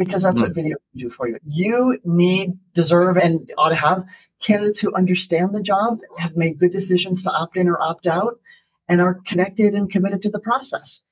Because 0.00 0.22
that's 0.22 0.38
mm. 0.38 0.44
what 0.44 0.54
video 0.54 0.76
can 0.78 0.98
do 0.98 1.10
for 1.10 1.28
you. 1.28 1.36
You 1.44 1.98
need, 2.04 2.58
deserve, 2.72 3.18
and 3.18 3.52
ought 3.58 3.68
to 3.68 3.74
have 3.74 4.06
candidates 4.40 4.78
who 4.78 4.94
understand 4.94 5.54
the 5.54 5.62
job, 5.62 5.98
have 6.16 6.38
made 6.38 6.58
good 6.58 6.72
decisions 6.72 7.22
to 7.22 7.30
opt 7.30 7.58
in 7.58 7.68
or 7.68 7.78
opt 7.82 8.06
out, 8.06 8.40
and 8.88 9.02
are 9.02 9.20
connected 9.26 9.74
and 9.74 9.90
committed 9.90 10.22
to 10.22 10.30
the 10.30 10.40
process. 10.40 11.02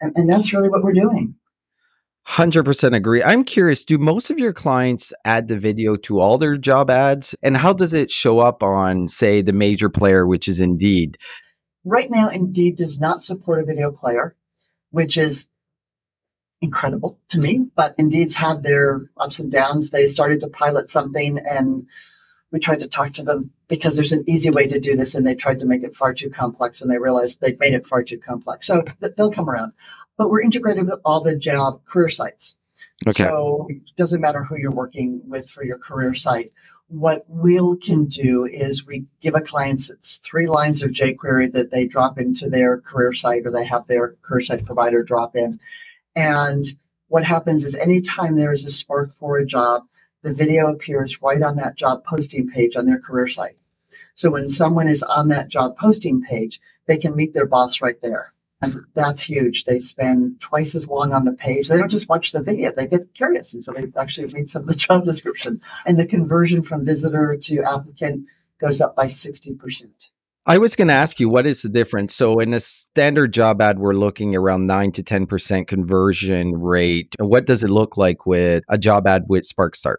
And, 0.00 0.16
and 0.16 0.26
that's 0.26 0.54
really 0.54 0.70
what 0.70 0.82
we're 0.82 0.94
doing. 0.94 1.34
100% 2.26 2.96
agree. 2.96 3.22
I'm 3.22 3.44
curious, 3.44 3.84
do 3.84 3.98
most 3.98 4.30
of 4.30 4.38
your 4.38 4.54
clients 4.54 5.12
add 5.26 5.48
the 5.48 5.58
video 5.58 5.94
to 5.96 6.18
all 6.18 6.38
their 6.38 6.56
job 6.56 6.88
ads? 6.88 7.34
And 7.42 7.58
how 7.58 7.74
does 7.74 7.92
it 7.92 8.10
show 8.10 8.38
up 8.38 8.62
on, 8.62 9.08
say, 9.08 9.42
the 9.42 9.52
major 9.52 9.90
player, 9.90 10.26
which 10.26 10.48
is 10.48 10.60
Indeed? 10.60 11.18
Right 11.84 12.10
now, 12.10 12.30
Indeed 12.30 12.76
does 12.76 12.98
not 12.98 13.22
support 13.22 13.60
a 13.60 13.66
video 13.66 13.92
player, 13.92 14.34
which 14.92 15.18
is 15.18 15.46
incredible 16.60 17.18
to 17.28 17.38
me. 17.38 17.66
But 17.74 17.94
Indeed's 17.98 18.34
had 18.34 18.62
their 18.62 19.10
ups 19.18 19.38
and 19.38 19.50
downs. 19.50 19.90
They 19.90 20.06
started 20.06 20.40
to 20.40 20.48
pilot 20.48 20.90
something 20.90 21.38
and 21.38 21.86
we 22.50 22.58
tried 22.58 22.78
to 22.80 22.88
talk 22.88 23.12
to 23.12 23.22
them 23.22 23.50
because 23.68 23.94
there's 23.94 24.12
an 24.12 24.24
easy 24.26 24.50
way 24.50 24.66
to 24.66 24.80
do 24.80 24.96
this 24.96 25.14
and 25.14 25.26
they 25.26 25.34
tried 25.34 25.58
to 25.58 25.66
make 25.66 25.82
it 25.82 25.94
far 25.94 26.14
too 26.14 26.30
complex 26.30 26.80
and 26.80 26.90
they 26.90 26.98
realized 26.98 27.40
they'd 27.40 27.60
made 27.60 27.74
it 27.74 27.86
far 27.86 28.02
too 28.02 28.18
complex. 28.18 28.66
So 28.66 28.82
th- 29.00 29.12
they'll 29.16 29.30
come 29.30 29.50
around 29.50 29.72
but 30.18 30.28
we're 30.28 30.42
integrated 30.42 30.86
with 30.86 31.00
all 31.04 31.20
the 31.20 31.36
job 31.36 31.82
career 31.86 32.10
sites. 32.10 32.56
Okay. 33.06 33.24
So 33.24 33.66
it 33.70 33.96
doesn't 33.96 34.20
matter 34.20 34.44
who 34.44 34.58
you're 34.58 34.72
working 34.72 35.22
with 35.26 35.48
for 35.48 35.64
your 35.64 35.78
career 35.78 36.14
site. 36.14 36.50
What 36.88 37.24
we 37.28 37.58
can 37.78 38.06
do 38.06 38.44
is 38.44 38.86
we 38.86 39.06
give 39.20 39.34
a 39.34 39.40
client 39.40 39.88
it's 39.88 40.18
three 40.18 40.48
lines 40.48 40.82
of 40.82 40.90
jQuery 40.90 41.52
that 41.52 41.70
they 41.70 41.86
drop 41.86 42.18
into 42.18 42.50
their 42.50 42.80
career 42.80 43.12
site 43.12 43.46
or 43.46 43.52
they 43.52 43.64
have 43.64 43.86
their 43.86 44.16
career 44.22 44.42
site 44.42 44.64
provider 44.66 45.02
drop 45.02 45.36
in. 45.36 45.60
And 46.18 46.66
what 47.06 47.24
happens 47.24 47.62
is 47.62 47.76
anytime 47.76 48.34
there 48.34 48.50
is 48.50 48.64
a 48.64 48.70
spark 48.70 49.14
for 49.14 49.38
a 49.38 49.46
job, 49.46 49.84
the 50.22 50.32
video 50.32 50.66
appears 50.66 51.22
right 51.22 51.40
on 51.40 51.54
that 51.56 51.76
job 51.76 52.04
posting 52.04 52.48
page 52.48 52.74
on 52.74 52.86
their 52.86 52.98
career 52.98 53.28
site. 53.28 53.56
So 54.16 54.28
when 54.28 54.48
someone 54.48 54.88
is 54.88 55.04
on 55.04 55.28
that 55.28 55.46
job 55.46 55.76
posting 55.76 56.20
page, 56.20 56.60
they 56.86 56.96
can 56.96 57.14
meet 57.14 57.34
their 57.34 57.46
boss 57.46 57.80
right 57.80 58.00
there. 58.02 58.32
And 58.60 58.84
that's 58.94 59.20
huge. 59.20 59.64
They 59.64 59.78
spend 59.78 60.40
twice 60.40 60.74
as 60.74 60.88
long 60.88 61.12
on 61.12 61.24
the 61.24 61.34
page. 61.34 61.68
They 61.68 61.78
don't 61.78 61.88
just 61.88 62.08
watch 62.08 62.32
the 62.32 62.42
video, 62.42 62.72
they 62.72 62.88
get 62.88 63.14
curious. 63.14 63.54
And 63.54 63.62
so 63.62 63.72
they 63.72 63.86
actually 63.96 64.26
read 64.26 64.48
some 64.48 64.62
of 64.62 64.68
the 64.68 64.74
job 64.86 65.04
description. 65.04 65.60
And 65.86 65.96
the 65.96 66.04
conversion 66.04 66.64
from 66.64 66.84
visitor 66.84 67.36
to 67.36 67.62
applicant 67.62 68.26
goes 68.60 68.80
up 68.80 68.96
by 68.96 69.06
60%. 69.06 70.08
I 70.48 70.56
was 70.56 70.74
going 70.74 70.88
to 70.88 70.94
ask 70.94 71.20
you, 71.20 71.28
what 71.28 71.46
is 71.46 71.60
the 71.60 71.68
difference? 71.68 72.14
So, 72.14 72.40
in 72.40 72.54
a 72.54 72.60
standard 72.60 73.34
job 73.34 73.60
ad, 73.60 73.78
we're 73.78 73.92
looking 73.92 74.34
around 74.34 74.66
9 74.66 74.92
to 74.92 75.02
10% 75.02 75.66
conversion 75.66 76.58
rate. 76.58 77.14
What 77.18 77.44
does 77.46 77.62
it 77.62 77.68
look 77.68 77.98
like 77.98 78.24
with 78.24 78.64
a 78.70 78.78
job 78.78 79.06
ad 79.06 79.26
with 79.28 79.46
SparcStart? 79.46 79.96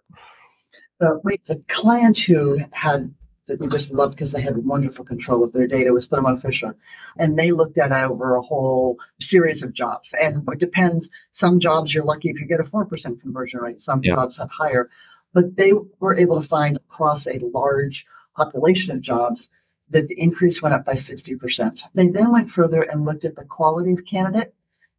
Uh, 1.00 1.16
the 1.24 1.64
client 1.68 2.18
who 2.18 2.60
had 2.72 3.14
that 3.46 3.60
we 3.60 3.68
just 3.68 3.92
loved 3.92 4.16
because 4.16 4.32
they 4.32 4.42
had 4.42 4.58
wonderful 4.58 5.06
control 5.06 5.44
of 5.44 5.54
their 5.54 5.68
data 5.68 5.94
was 5.94 6.08
Thermo 6.08 6.36
Fisher. 6.38 6.76
And 7.18 7.38
they 7.38 7.52
looked 7.52 7.78
at 7.78 7.92
it 7.92 8.10
over 8.10 8.36
a 8.36 8.42
whole 8.42 8.98
series 9.22 9.62
of 9.62 9.74
jobs. 9.74 10.14
And 10.20 10.48
it 10.52 10.60
depends. 10.60 11.10
Some 11.32 11.60
jobs 11.60 11.94
you're 11.94 12.04
lucky 12.04 12.30
if 12.30 12.40
you 12.40 12.48
get 12.48 12.60
a 12.60 12.64
4% 12.64 13.22
conversion 13.22 13.60
rate, 13.60 13.80
some 13.80 14.02
yeah. 14.04 14.16
jobs 14.16 14.38
have 14.38 14.50
higher. 14.50 14.90
But 15.34 15.58
they 15.58 15.74
were 16.00 16.16
able 16.16 16.42
to 16.42 16.48
find 16.48 16.78
across 16.78 17.28
a 17.28 17.40
large 17.54 18.06
population 18.36 18.96
of 18.96 19.02
jobs 19.02 19.50
the 19.90 20.08
increase 20.18 20.62
went 20.62 20.76
up 20.76 20.86
by 20.86 20.94
60%. 20.94 21.82
They 21.94 22.08
then 22.08 22.32
went 22.32 22.52
further 22.52 22.84
and 22.84 23.06
looked 23.06 23.26
at 23.26 23.36
the 23.36 23.46
quality 23.46 23.94
of 23.94 24.06
candidate 24.06 24.54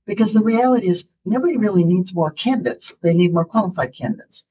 because 0.06 0.32
the 0.32 0.42
reality 0.42 0.88
is 0.88 1.04
nobody 1.24 1.56
really 1.56 1.84
needs 1.84 2.12
more 2.12 2.32
candidates. 2.32 2.92
They 3.00 3.14
need 3.14 3.32
more 3.32 3.44
qualified 3.44 3.94
candidates. 3.94 4.44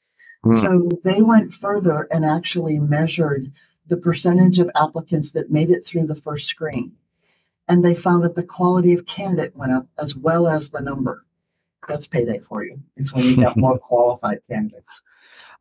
Mm. 0.46 0.62
So 0.62 1.00
they 1.03 1.22
went 1.22 1.53
further 1.53 2.08
and 2.12 2.25
actually 2.25 2.79
measured 2.79 3.51
the 3.88 3.98
percentage 3.98 4.60
of 4.60 4.72
applicants 4.75 5.31
that 5.31 5.51
made 5.51 5.69
it 5.69 5.86
through 5.86 6.08
the 6.08 6.15
first 6.15 6.48
screen. 6.48 6.93
And 7.67 7.84
they 7.84 7.96
found 7.96 8.24
that 8.24 8.36
the 8.36 8.43
quality 8.43 8.93
of 8.93 9.05
candidate 9.05 9.55
went 9.55 9.74
up 9.74 9.88
as 9.98 10.15
well 10.15 10.48
as 10.48 10.69
the 10.69 10.81
number. 10.81 11.25
That's 11.88 12.08
payday 12.08 12.39
for 12.39 12.63
you. 12.63 12.79
It's 12.96 13.13
when 13.13 13.25
you 13.25 13.36
get 13.36 13.58
more 13.58 13.77
qualified 13.77 14.39
candidates. 14.50 15.01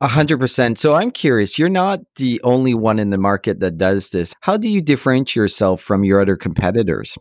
A 0.00 0.06
hundred 0.06 0.38
percent. 0.38 0.78
So 0.78 0.94
I'm 0.94 1.10
curious, 1.10 1.58
you're 1.58 1.68
not 1.68 2.00
the 2.16 2.40
only 2.44 2.72
one 2.72 3.00
in 3.00 3.10
the 3.10 3.18
market 3.18 3.58
that 3.60 3.76
does 3.76 4.10
this. 4.10 4.32
How 4.42 4.56
do 4.56 4.68
you 4.68 4.80
differentiate 4.80 5.36
yourself 5.36 5.80
from 5.80 6.04
your 6.04 6.20
other 6.20 6.36
competitors? 6.36 7.18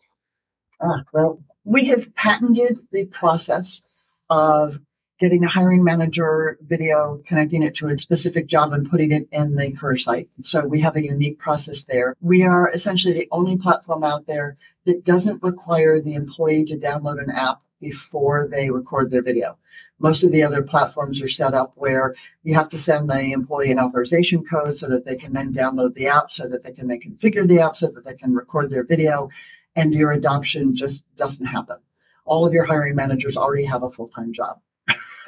Ah, 0.79 1.03
well, 1.11 1.41
we 1.63 1.85
have 1.85 2.13
patented 2.13 2.79
the 2.91 3.05
process 3.05 3.81
of 4.29 4.79
getting 5.19 5.43
a 5.43 5.47
hiring 5.47 5.83
manager 5.83 6.59
video, 6.61 7.19
connecting 7.25 7.63
it 7.63 7.73
to 7.75 7.87
a 7.87 7.97
specific 7.97 8.45
job 8.45 8.71
and 8.71 8.87
putting 8.87 9.11
it 9.11 9.27
in 9.31 9.55
the 9.55 9.71
career 9.71 9.97
site. 9.97 10.29
So 10.41 10.65
we 10.65 10.79
have 10.81 10.95
a 10.95 11.03
unique 11.03 11.39
process 11.39 11.85
there. 11.85 12.15
We 12.21 12.43
are 12.43 12.69
essentially 12.71 13.13
the 13.13 13.27
only 13.31 13.57
platform 13.57 14.03
out 14.03 14.27
there 14.27 14.55
that 14.85 15.03
doesn't 15.03 15.41
require 15.41 15.99
the 15.99 16.13
employee 16.13 16.65
to 16.65 16.77
download 16.77 17.21
an 17.21 17.31
app 17.31 17.61
before 17.79 18.47
they 18.51 18.69
record 18.69 19.11
their 19.11 19.21
video. 19.21 19.57
Most 19.99 20.23
of 20.23 20.31
the 20.31 20.43
other 20.43 20.61
platforms 20.61 21.21
are 21.21 21.27
set 21.27 21.53
up 21.53 21.73
where 21.75 22.15
you 22.43 22.53
have 22.53 22.69
to 22.69 22.77
send 22.77 23.09
the 23.09 23.31
employee 23.31 23.71
an 23.71 23.79
authorization 23.79 24.43
code 24.43 24.77
so 24.77 24.87
that 24.87 25.05
they 25.05 25.15
can 25.15 25.33
then 25.33 25.53
download 25.53 25.95
the 25.95 26.07
app, 26.07 26.31
so 26.31 26.47
that 26.47 26.63
they 26.63 26.71
can 26.71 26.87
then 26.87 26.99
configure 26.99 27.47
the 27.47 27.59
app, 27.59 27.75
so 27.75 27.87
that 27.87 28.05
they 28.05 28.13
can 28.13 28.33
record 28.33 28.69
their 28.69 28.83
video, 28.83 29.29
and 29.75 29.93
your 29.93 30.11
adoption 30.11 30.75
just 30.75 31.03
doesn't 31.15 31.45
happen. 31.45 31.77
All 32.25 32.45
of 32.45 32.53
your 32.53 32.65
hiring 32.65 32.95
managers 32.95 33.37
already 33.37 33.65
have 33.65 33.83
a 33.83 33.89
full 33.89 34.07
time 34.07 34.33
job. 34.33 34.59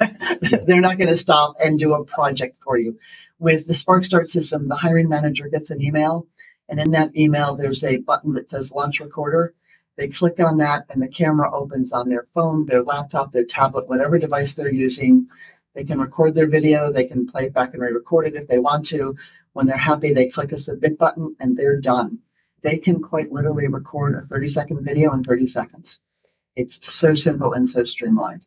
They're 0.66 0.80
not 0.80 0.98
going 0.98 1.08
to 1.08 1.16
stop 1.16 1.56
and 1.62 1.78
do 1.78 1.94
a 1.94 2.04
project 2.04 2.58
for 2.62 2.78
you. 2.78 2.98
With 3.38 3.66
the 3.66 3.72
SparcStart 3.72 4.28
system, 4.28 4.68
the 4.68 4.76
hiring 4.76 5.08
manager 5.08 5.48
gets 5.48 5.70
an 5.70 5.82
email, 5.82 6.26
and 6.68 6.78
in 6.78 6.90
that 6.92 7.16
email, 7.16 7.54
there's 7.54 7.82
a 7.82 7.98
button 7.98 8.34
that 8.34 8.50
says 8.50 8.70
Launch 8.70 9.00
Recorder. 9.00 9.54
They 9.96 10.08
click 10.08 10.40
on 10.40 10.58
that, 10.58 10.86
and 10.90 11.02
the 11.02 11.08
camera 11.08 11.52
opens 11.52 11.92
on 11.92 12.08
their 12.08 12.26
phone, 12.32 12.66
their 12.66 12.82
laptop, 12.82 13.32
their 13.32 13.44
tablet, 13.44 13.88
whatever 13.88 14.18
device 14.18 14.54
they're 14.54 14.72
using. 14.72 15.26
They 15.74 15.84
can 15.84 16.00
record 16.00 16.34
their 16.34 16.48
video. 16.48 16.90
They 16.90 17.04
can 17.04 17.26
play 17.26 17.44
it 17.44 17.52
back 17.52 17.74
and 17.74 17.82
re 17.82 17.90
record 17.90 18.26
it 18.26 18.34
if 18.34 18.48
they 18.48 18.58
want 18.58 18.86
to. 18.86 19.16
When 19.52 19.66
they're 19.66 19.76
happy, 19.76 20.12
they 20.12 20.28
click 20.28 20.52
a 20.52 20.58
submit 20.58 20.98
button 20.98 21.36
and 21.40 21.56
they're 21.56 21.80
done. 21.80 22.18
They 22.62 22.78
can 22.78 23.00
quite 23.00 23.32
literally 23.32 23.68
record 23.68 24.14
a 24.14 24.22
30 24.22 24.48
second 24.48 24.84
video 24.84 25.12
in 25.12 25.24
30 25.24 25.46
seconds. 25.46 25.98
It's 26.56 26.86
so 26.86 27.14
simple 27.14 27.52
and 27.52 27.68
so 27.68 27.84
streamlined. 27.84 28.46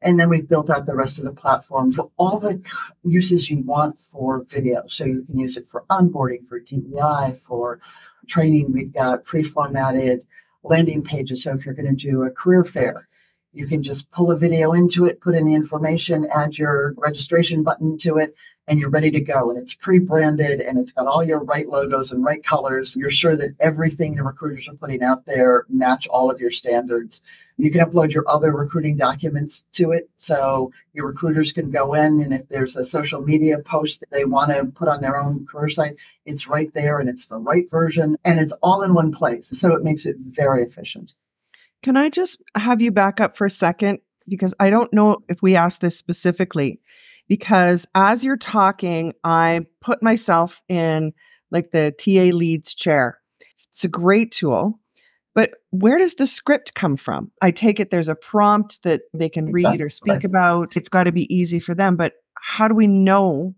And 0.00 0.18
then 0.18 0.28
we've 0.28 0.48
built 0.48 0.70
out 0.70 0.86
the 0.86 0.94
rest 0.94 1.18
of 1.18 1.24
the 1.24 1.32
platform 1.32 1.92
for 1.92 2.10
all 2.18 2.38
the 2.38 2.62
uses 3.02 3.50
you 3.50 3.58
want 3.62 4.00
for 4.00 4.44
video. 4.44 4.84
So 4.86 5.04
you 5.04 5.22
can 5.22 5.38
use 5.38 5.56
it 5.56 5.68
for 5.68 5.84
onboarding, 5.90 6.46
for 6.46 6.60
DEI, 6.60 7.40
for 7.44 7.80
training. 8.28 8.72
We've 8.72 8.92
got 8.92 9.24
pre-formatted 9.24 10.24
landing 10.62 11.02
pages. 11.02 11.42
So 11.42 11.52
if 11.52 11.64
you're 11.64 11.74
going 11.74 11.94
to 11.96 12.10
do 12.10 12.22
a 12.24 12.30
career 12.30 12.64
fair, 12.64 13.08
you 13.52 13.66
can 13.66 13.82
just 13.82 14.10
pull 14.10 14.30
a 14.30 14.36
video 14.36 14.72
into 14.72 15.06
it, 15.06 15.20
put 15.20 15.34
in 15.34 15.46
the 15.46 15.54
information, 15.54 16.28
add 16.34 16.58
your 16.58 16.94
registration 16.98 17.62
button 17.62 17.96
to 17.98 18.18
it, 18.18 18.34
and 18.68 18.78
you're 18.78 18.90
ready 18.90 19.10
to 19.10 19.20
go 19.20 19.50
and 19.50 19.58
it's 19.58 19.74
pre-branded 19.74 20.60
and 20.60 20.78
it's 20.78 20.92
got 20.92 21.06
all 21.06 21.24
your 21.24 21.40
right 21.40 21.68
logos 21.68 22.10
and 22.10 22.24
right 22.24 22.44
colors. 22.44 22.94
You're 22.94 23.10
sure 23.10 23.36
that 23.36 23.54
everything 23.60 24.14
the 24.14 24.22
recruiters 24.22 24.68
are 24.68 24.74
putting 24.74 25.02
out 25.02 25.24
there 25.24 25.64
match 25.68 26.06
all 26.08 26.30
of 26.30 26.40
your 26.40 26.50
standards. 26.50 27.20
You 27.56 27.70
can 27.70 27.80
upload 27.80 28.12
your 28.12 28.28
other 28.28 28.52
recruiting 28.52 28.96
documents 28.96 29.64
to 29.72 29.92
it. 29.92 30.08
So 30.16 30.70
your 30.92 31.06
recruiters 31.06 31.50
can 31.50 31.70
go 31.70 31.94
in 31.94 32.20
and 32.20 32.32
if 32.32 32.48
there's 32.48 32.76
a 32.76 32.84
social 32.84 33.22
media 33.22 33.58
post 33.58 34.00
that 34.00 34.10
they 34.10 34.24
want 34.24 34.50
to 34.50 34.66
put 34.66 34.88
on 34.88 35.00
their 35.00 35.18
own 35.18 35.46
career 35.46 35.68
site, 35.68 35.96
it's 36.26 36.46
right 36.46 36.72
there 36.74 37.00
and 37.00 37.08
it's 37.08 37.26
the 37.26 37.38
right 37.38 37.68
version 37.70 38.16
and 38.24 38.38
it's 38.38 38.52
all 38.62 38.82
in 38.82 38.94
one 38.94 39.12
place. 39.12 39.50
So 39.52 39.74
it 39.74 39.82
makes 39.82 40.06
it 40.06 40.16
very 40.18 40.62
efficient. 40.62 41.14
Can 41.82 41.96
I 41.96 42.10
just 42.10 42.42
have 42.54 42.82
you 42.82 42.90
back 42.90 43.20
up 43.20 43.36
for 43.36 43.46
a 43.46 43.50
second? 43.50 44.00
Because 44.28 44.54
I 44.60 44.68
don't 44.68 44.92
know 44.92 45.18
if 45.28 45.42
we 45.42 45.56
asked 45.56 45.80
this 45.80 45.96
specifically. 45.96 46.80
Because 47.28 47.86
as 47.94 48.24
you're 48.24 48.36
talking, 48.36 49.14
I 49.22 49.66
put 49.80 50.02
myself 50.02 50.62
in 50.68 51.12
like 51.50 51.70
the 51.70 51.92
TA 51.98 52.34
leads 52.36 52.74
chair. 52.74 53.18
It's 53.68 53.84
a 53.84 53.88
great 53.88 54.32
tool. 54.32 54.80
But 55.34 55.52
where 55.70 55.98
does 55.98 56.16
the 56.16 56.26
script 56.26 56.74
come 56.74 56.96
from? 56.96 57.30
I 57.40 57.52
take 57.52 57.78
it 57.78 57.90
there's 57.90 58.08
a 58.08 58.16
prompt 58.16 58.82
that 58.82 59.02
they 59.14 59.28
can 59.28 59.52
read 59.52 59.80
or 59.80 59.88
speak 59.88 60.24
about. 60.24 60.76
It's 60.76 60.88
got 60.88 61.04
to 61.04 61.12
be 61.12 61.32
easy 61.32 61.60
for 61.60 61.74
them. 61.74 61.94
But 61.94 62.14
how 62.34 62.66
do 62.66 62.74
we 62.74 62.88
know 62.88 63.54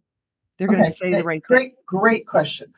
they're 0.58 0.68
okay. 0.68 0.76
going 0.76 0.84
to 0.84 0.94
say 0.94 1.14
the 1.14 1.24
right 1.24 1.42
thing? 1.46 1.56
great, 1.56 1.72
thing? 1.72 1.74
Great 1.86 2.26
question. 2.26 2.74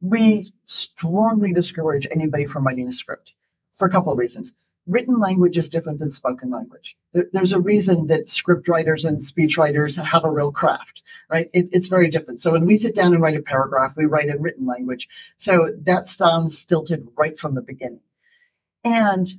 We 0.00 0.52
strongly 0.64 1.52
discourage 1.52 2.06
anybody 2.10 2.46
from 2.46 2.66
writing 2.66 2.88
a 2.88 2.92
script 2.92 3.34
for 3.72 3.86
a 3.86 3.90
couple 3.90 4.10
of 4.10 4.18
reasons. 4.18 4.54
Written 4.86 5.20
language 5.20 5.56
is 5.56 5.68
different 5.68 6.00
than 6.00 6.10
spoken 6.10 6.50
language. 6.50 6.96
There, 7.12 7.26
there's 7.32 7.52
a 7.52 7.60
reason 7.60 8.08
that 8.08 8.28
script 8.28 8.66
writers 8.66 9.04
and 9.04 9.22
speech 9.22 9.56
writers 9.56 9.94
have 9.94 10.24
a 10.24 10.30
real 10.30 10.50
craft, 10.50 11.02
right? 11.30 11.48
It, 11.52 11.68
it's 11.72 11.86
very 11.86 12.08
different. 12.08 12.40
So 12.40 12.50
when 12.50 12.66
we 12.66 12.76
sit 12.76 12.94
down 12.94 13.12
and 13.12 13.22
write 13.22 13.36
a 13.36 13.42
paragraph, 13.42 13.94
we 13.96 14.06
write 14.06 14.28
in 14.28 14.42
written 14.42 14.66
language. 14.66 15.08
So 15.36 15.70
that 15.82 16.08
sounds 16.08 16.58
stilted 16.58 17.06
right 17.16 17.38
from 17.38 17.54
the 17.54 17.62
beginning. 17.62 18.00
And 18.82 19.32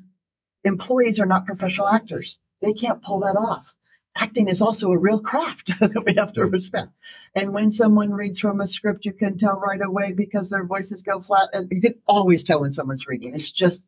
employees 0.64 1.20
are 1.20 1.26
not 1.26 1.46
professional 1.46 1.90
actors. 1.90 2.40
They 2.62 2.72
can't 2.72 3.02
pull 3.02 3.20
that 3.20 3.36
off. 3.36 3.76
Acting 4.16 4.48
is 4.48 4.62
also 4.62 4.92
a 4.92 4.98
real 4.98 5.20
craft 5.20 5.72
that 5.80 6.04
we 6.06 6.14
have 6.14 6.32
to 6.34 6.46
respect. 6.46 6.92
And 7.36 7.54
when 7.54 7.72
someone 7.72 8.12
reads 8.12 8.40
from 8.40 8.62
a 8.62 8.68
script, 8.68 9.06
you 9.06 9.12
can 9.12 9.38
tell 9.38 9.60
right 9.60 9.82
away 9.84 10.14
because 10.14 10.50
their 10.50 10.64
voices 10.64 11.02
go 11.02 11.20
flat. 11.20 11.50
And 11.52 11.68
you 11.72 11.82
can 11.82 11.96
always 12.08 12.44
tell 12.44 12.62
when 12.62 12.72
someone's 12.72 13.08
reading. 13.08 13.36
It's 13.36 13.52
just 13.52 13.84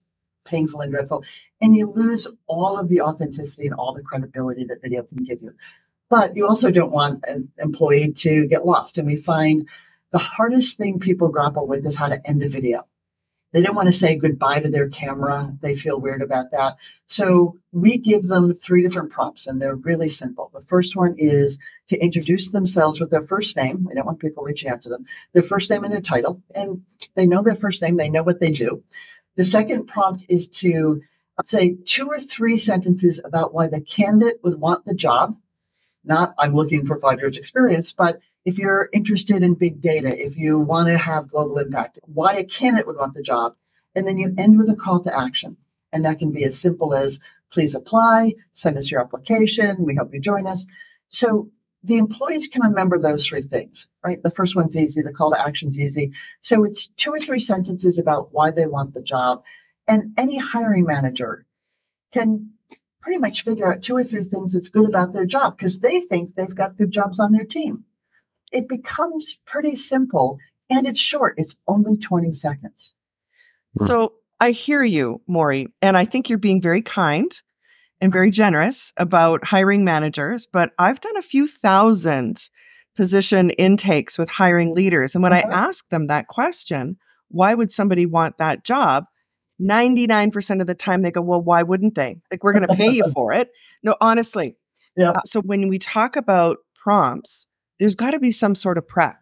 painful 0.45 0.81
and 0.81 0.91
dreadful. 0.91 1.23
And 1.61 1.75
you 1.75 1.91
lose 1.91 2.27
all 2.47 2.79
of 2.79 2.87
the 2.89 3.01
authenticity 3.01 3.65
and 3.65 3.75
all 3.75 3.93
the 3.93 4.03
credibility 4.03 4.63
that 4.65 4.81
video 4.81 5.03
can 5.03 5.23
give 5.23 5.41
you. 5.41 5.53
But 6.09 6.35
you 6.35 6.47
also 6.47 6.71
don't 6.71 6.91
want 6.91 7.23
an 7.27 7.49
employee 7.57 8.11
to 8.13 8.45
get 8.47 8.65
lost. 8.65 8.97
And 8.97 9.07
we 9.07 9.15
find 9.15 9.67
the 10.11 10.19
hardest 10.19 10.77
thing 10.77 10.99
people 10.99 11.29
grapple 11.29 11.67
with 11.67 11.85
is 11.85 11.95
how 11.95 12.07
to 12.07 12.25
end 12.27 12.43
a 12.43 12.49
video. 12.49 12.85
They 13.55 13.61
don't 13.61 13.75
want 13.75 13.87
to 13.87 13.93
say 13.93 14.17
goodbye 14.17 14.59
to 14.59 14.69
their 14.69 14.89
camera. 14.89 15.55
They 15.61 15.77
feel 15.77 16.01
weird 16.01 16.21
about 16.21 16.51
that. 16.51 16.75
So 17.05 17.57
we 17.71 17.97
give 17.97 18.27
them 18.27 18.53
three 18.53 18.81
different 18.81 19.11
prompts, 19.11 19.47
and 19.47 19.61
they're 19.61 19.77
really 19.77 20.09
simple. 20.09 20.51
The 20.53 20.59
first 20.59 20.97
one 20.97 21.15
is 21.17 21.57
to 21.87 21.97
introduce 21.99 22.49
themselves 22.49 22.99
with 22.99 23.11
their 23.11 23.25
first 23.25 23.55
name. 23.55 23.85
We 23.87 23.93
don't 23.93 24.05
want 24.05 24.19
people 24.19 24.43
reaching 24.43 24.69
out 24.69 24.81
to 24.81 24.89
them. 24.89 25.05
Their 25.31 25.41
first 25.41 25.69
name 25.69 25.85
and 25.85 25.93
their 25.93 26.01
title. 26.01 26.41
And 26.53 26.81
they 27.13 27.25
know 27.25 27.41
their 27.41 27.55
first 27.55 27.81
name, 27.81 27.95
they 27.95 28.09
know 28.09 28.23
what 28.23 28.41
they 28.41 28.51
do. 28.51 28.83
The 29.35 29.43
second 29.43 29.87
prompt 29.87 30.25
is 30.29 30.47
to 30.47 31.01
say 31.43 31.75
two 31.85 32.07
or 32.07 32.19
three 32.19 32.57
sentences 32.57 33.19
about 33.23 33.53
why 33.53 33.67
the 33.67 33.81
candidate 33.81 34.39
would 34.43 34.59
want 34.59 34.85
the 34.85 34.93
job. 34.93 35.35
Not, 36.03 36.33
I'm 36.37 36.55
looking 36.55 36.85
for 36.85 36.99
five 36.99 37.19
years 37.19 37.35
experience, 37.35 37.91
but 37.91 38.19
if 38.45 38.57
you're 38.57 38.89
interested 38.93 39.41
in 39.41 39.55
big 39.55 39.81
data, 39.81 40.15
if 40.23 40.37
you 40.37 40.59
want 40.59 40.87
to 40.87 40.97
have 40.97 41.31
global 41.31 41.57
impact, 41.57 41.99
why 42.03 42.35
a 42.35 42.43
candidate 42.43 42.87
would 42.87 42.97
want 42.97 43.15
the 43.15 43.23
job. 43.23 43.55
And 43.95 44.07
then 44.07 44.17
you 44.17 44.33
end 44.37 44.57
with 44.57 44.69
a 44.69 44.75
call 44.75 44.99
to 45.01 45.17
action. 45.17 45.57
And 45.91 46.05
that 46.05 46.19
can 46.19 46.31
be 46.31 46.43
as 46.43 46.57
simple 46.57 46.93
as 46.93 47.19
please 47.51 47.73
apply, 47.73 48.35
send 48.53 48.77
us 48.77 48.91
your 48.91 49.01
application, 49.01 49.77
we 49.79 49.95
hope 49.95 50.13
you 50.13 50.19
join 50.19 50.45
us. 50.45 50.67
So 51.09 51.49
the 51.85 51.97
employees 51.97 52.47
can 52.47 52.63
remember 52.63 52.97
those 52.97 53.25
three 53.25 53.41
things, 53.41 53.87
right? 54.03 54.21
The 54.23 54.31
first 54.31 54.55
one's 54.55 54.75
easy, 54.75 55.01
the 55.01 55.13
call 55.13 55.31
to 55.31 55.39
action's 55.39 55.79
easy. 55.79 56.11
So 56.41 56.63
it's 56.63 56.87
two 56.87 57.11
or 57.11 57.19
three 57.19 57.39
sentences 57.39 57.99
about 57.99 58.33
why 58.33 58.51
they 58.51 58.65
want 58.65 58.93
the 58.93 59.01
job. 59.01 59.43
And 59.87 60.13
any 60.17 60.37
hiring 60.37 60.85
manager 60.85 61.45
can 62.11 62.50
pretty 63.01 63.19
much 63.19 63.43
figure 63.43 63.71
out 63.71 63.83
two 63.83 63.95
or 63.95 64.03
three 64.03 64.24
things 64.24 64.53
that's 64.53 64.67
good 64.67 64.89
about 64.89 65.13
their 65.13 65.27
job 65.27 65.57
because 65.57 65.79
they 65.79 66.00
think 66.00 66.33
they've 66.35 66.55
got 66.55 66.77
good 66.77 66.89
jobs 66.89 67.19
on 67.19 67.31
their 67.31 67.45
team. 67.45 67.83
It 68.51 68.67
becomes 68.67 69.37
pretty 69.45 69.75
simple 69.75 70.39
and 70.71 70.87
it's 70.87 71.00
short. 71.00 71.35
It's 71.37 71.55
only 71.67 71.98
20 71.98 72.31
seconds. 72.31 72.93
So 73.85 74.13
I 74.39 74.51
hear 74.51 74.83
you, 74.83 75.21
Maury, 75.27 75.67
and 75.83 75.98
I 75.98 76.05
think 76.05 76.29
you're 76.29 76.39
being 76.39 76.61
very 76.61 76.81
kind 76.81 77.31
and 78.01 78.12
very 78.12 78.29
generous 78.29 78.94
about 78.98 79.46
hiring 79.46 79.86
managers, 79.86 80.48
but 80.51 80.72
I've 80.77 81.01
done 81.01 81.18
a 81.18 81.22
few 81.22 81.48
thousand 81.48 82.50
position 82.96 83.50
intakes 83.51 84.18
with 84.18 84.29
hiring 84.29 84.74
leaders. 84.74 85.16
And 85.16 85.24
when 85.24 85.34
uh-huh. 85.34 85.48
I 85.50 85.68
ask 85.68 85.88
them 85.90 86.05
that 86.05 86.27
question, 86.27 86.98
why 87.29 87.53
would 87.53 87.72
somebody 87.72 88.05
want 88.05 88.38
that 88.38 88.64
job? 88.64 89.05
99% 89.62 90.62
of 90.62 90.68
the 90.68 90.75
time 90.75 91.01
they 91.01 91.12
go, 91.12 91.22
well, 91.22 91.42
why 91.42 91.64
wouldn't 91.64 91.96
they? 91.96 92.18
Like, 92.29 92.44
we're 92.44 92.53
going 92.53 92.68
to 92.68 92.75
pay 92.75 92.90
you 92.90 93.10
for 93.14 93.31
it. 93.34 93.50
No, 93.84 93.96
honestly. 94.01 94.58
Yeah. 94.98 95.12
Uh, 95.12 95.22
so 95.25 95.42
when 95.42 95.68
we 95.68 95.79
talk 95.79 96.16
about 96.16 96.58
prompts, 96.75 97.48
there's 97.79 97.96
got 97.96 98.12
to 98.12 98.20
be 98.20 98.31
some 98.31 98.55
sort 98.55 98.77
of 98.77 98.88
prep, 98.88 99.18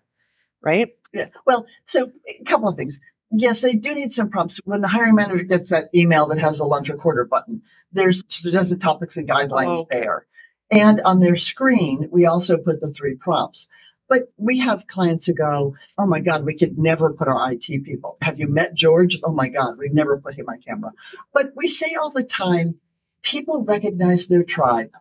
right? 0.62 0.90
Yeah. 1.14 1.28
Well, 1.46 1.66
so 1.86 2.12
a 2.28 2.44
couple 2.46 2.68
of 2.68 2.76
things. 2.76 3.00
Yes, 3.36 3.62
they 3.62 3.74
do 3.74 3.96
need 3.96 4.12
some 4.12 4.30
prompts. 4.30 4.60
When 4.64 4.82
the 4.82 4.88
hiring 4.88 5.16
manager 5.16 5.44
gets 5.44 5.70
that 5.70 5.90
email 5.96 6.28
that 6.28 6.38
has 6.38 6.60
a 6.60 6.66
launch 6.66 6.90
recorder 6.90 7.26
button, 7.26 7.64
there's 7.92 8.24
suggested 8.28 8.80
topics 8.80 9.18
and 9.18 9.28
guidelines 9.28 9.78
oh. 9.78 9.88
there. 9.90 10.28
And 10.70 11.02
on 11.02 11.20
their 11.20 11.36
screen, 11.36 12.08
we 12.12 12.28
also 12.28 12.58
put 12.58 12.80
the 12.80 12.92
three 12.92 13.16
prompts. 13.16 13.68
But 14.08 14.32
we 14.38 14.60
have 14.60 14.86
clients 14.86 15.26
who 15.26 15.34
go, 15.34 15.76
Oh 15.98 16.06
my 16.06 16.20
God, 16.20 16.46
we 16.46 16.56
could 16.56 16.78
never 16.78 17.12
put 17.12 17.28
our 17.28 17.52
IT 17.52 17.84
people. 17.84 18.18
Have 18.22 18.40
you 18.40 18.48
met 18.48 18.76
George? 18.76 19.18
Oh 19.24 19.32
my 19.32 19.48
God, 19.48 19.80
we've 19.80 19.94
never 19.94 20.20
put 20.20 20.36
him 20.36 20.50
on 20.50 20.62
camera. 20.62 20.92
But 21.34 21.54
we 21.56 21.68
say 21.68 21.96
all 21.96 22.12
the 22.12 22.24
time, 22.24 22.76
people 23.24 23.64
recognize 23.64 24.28
their 24.28 24.44
tribe, 24.44 24.92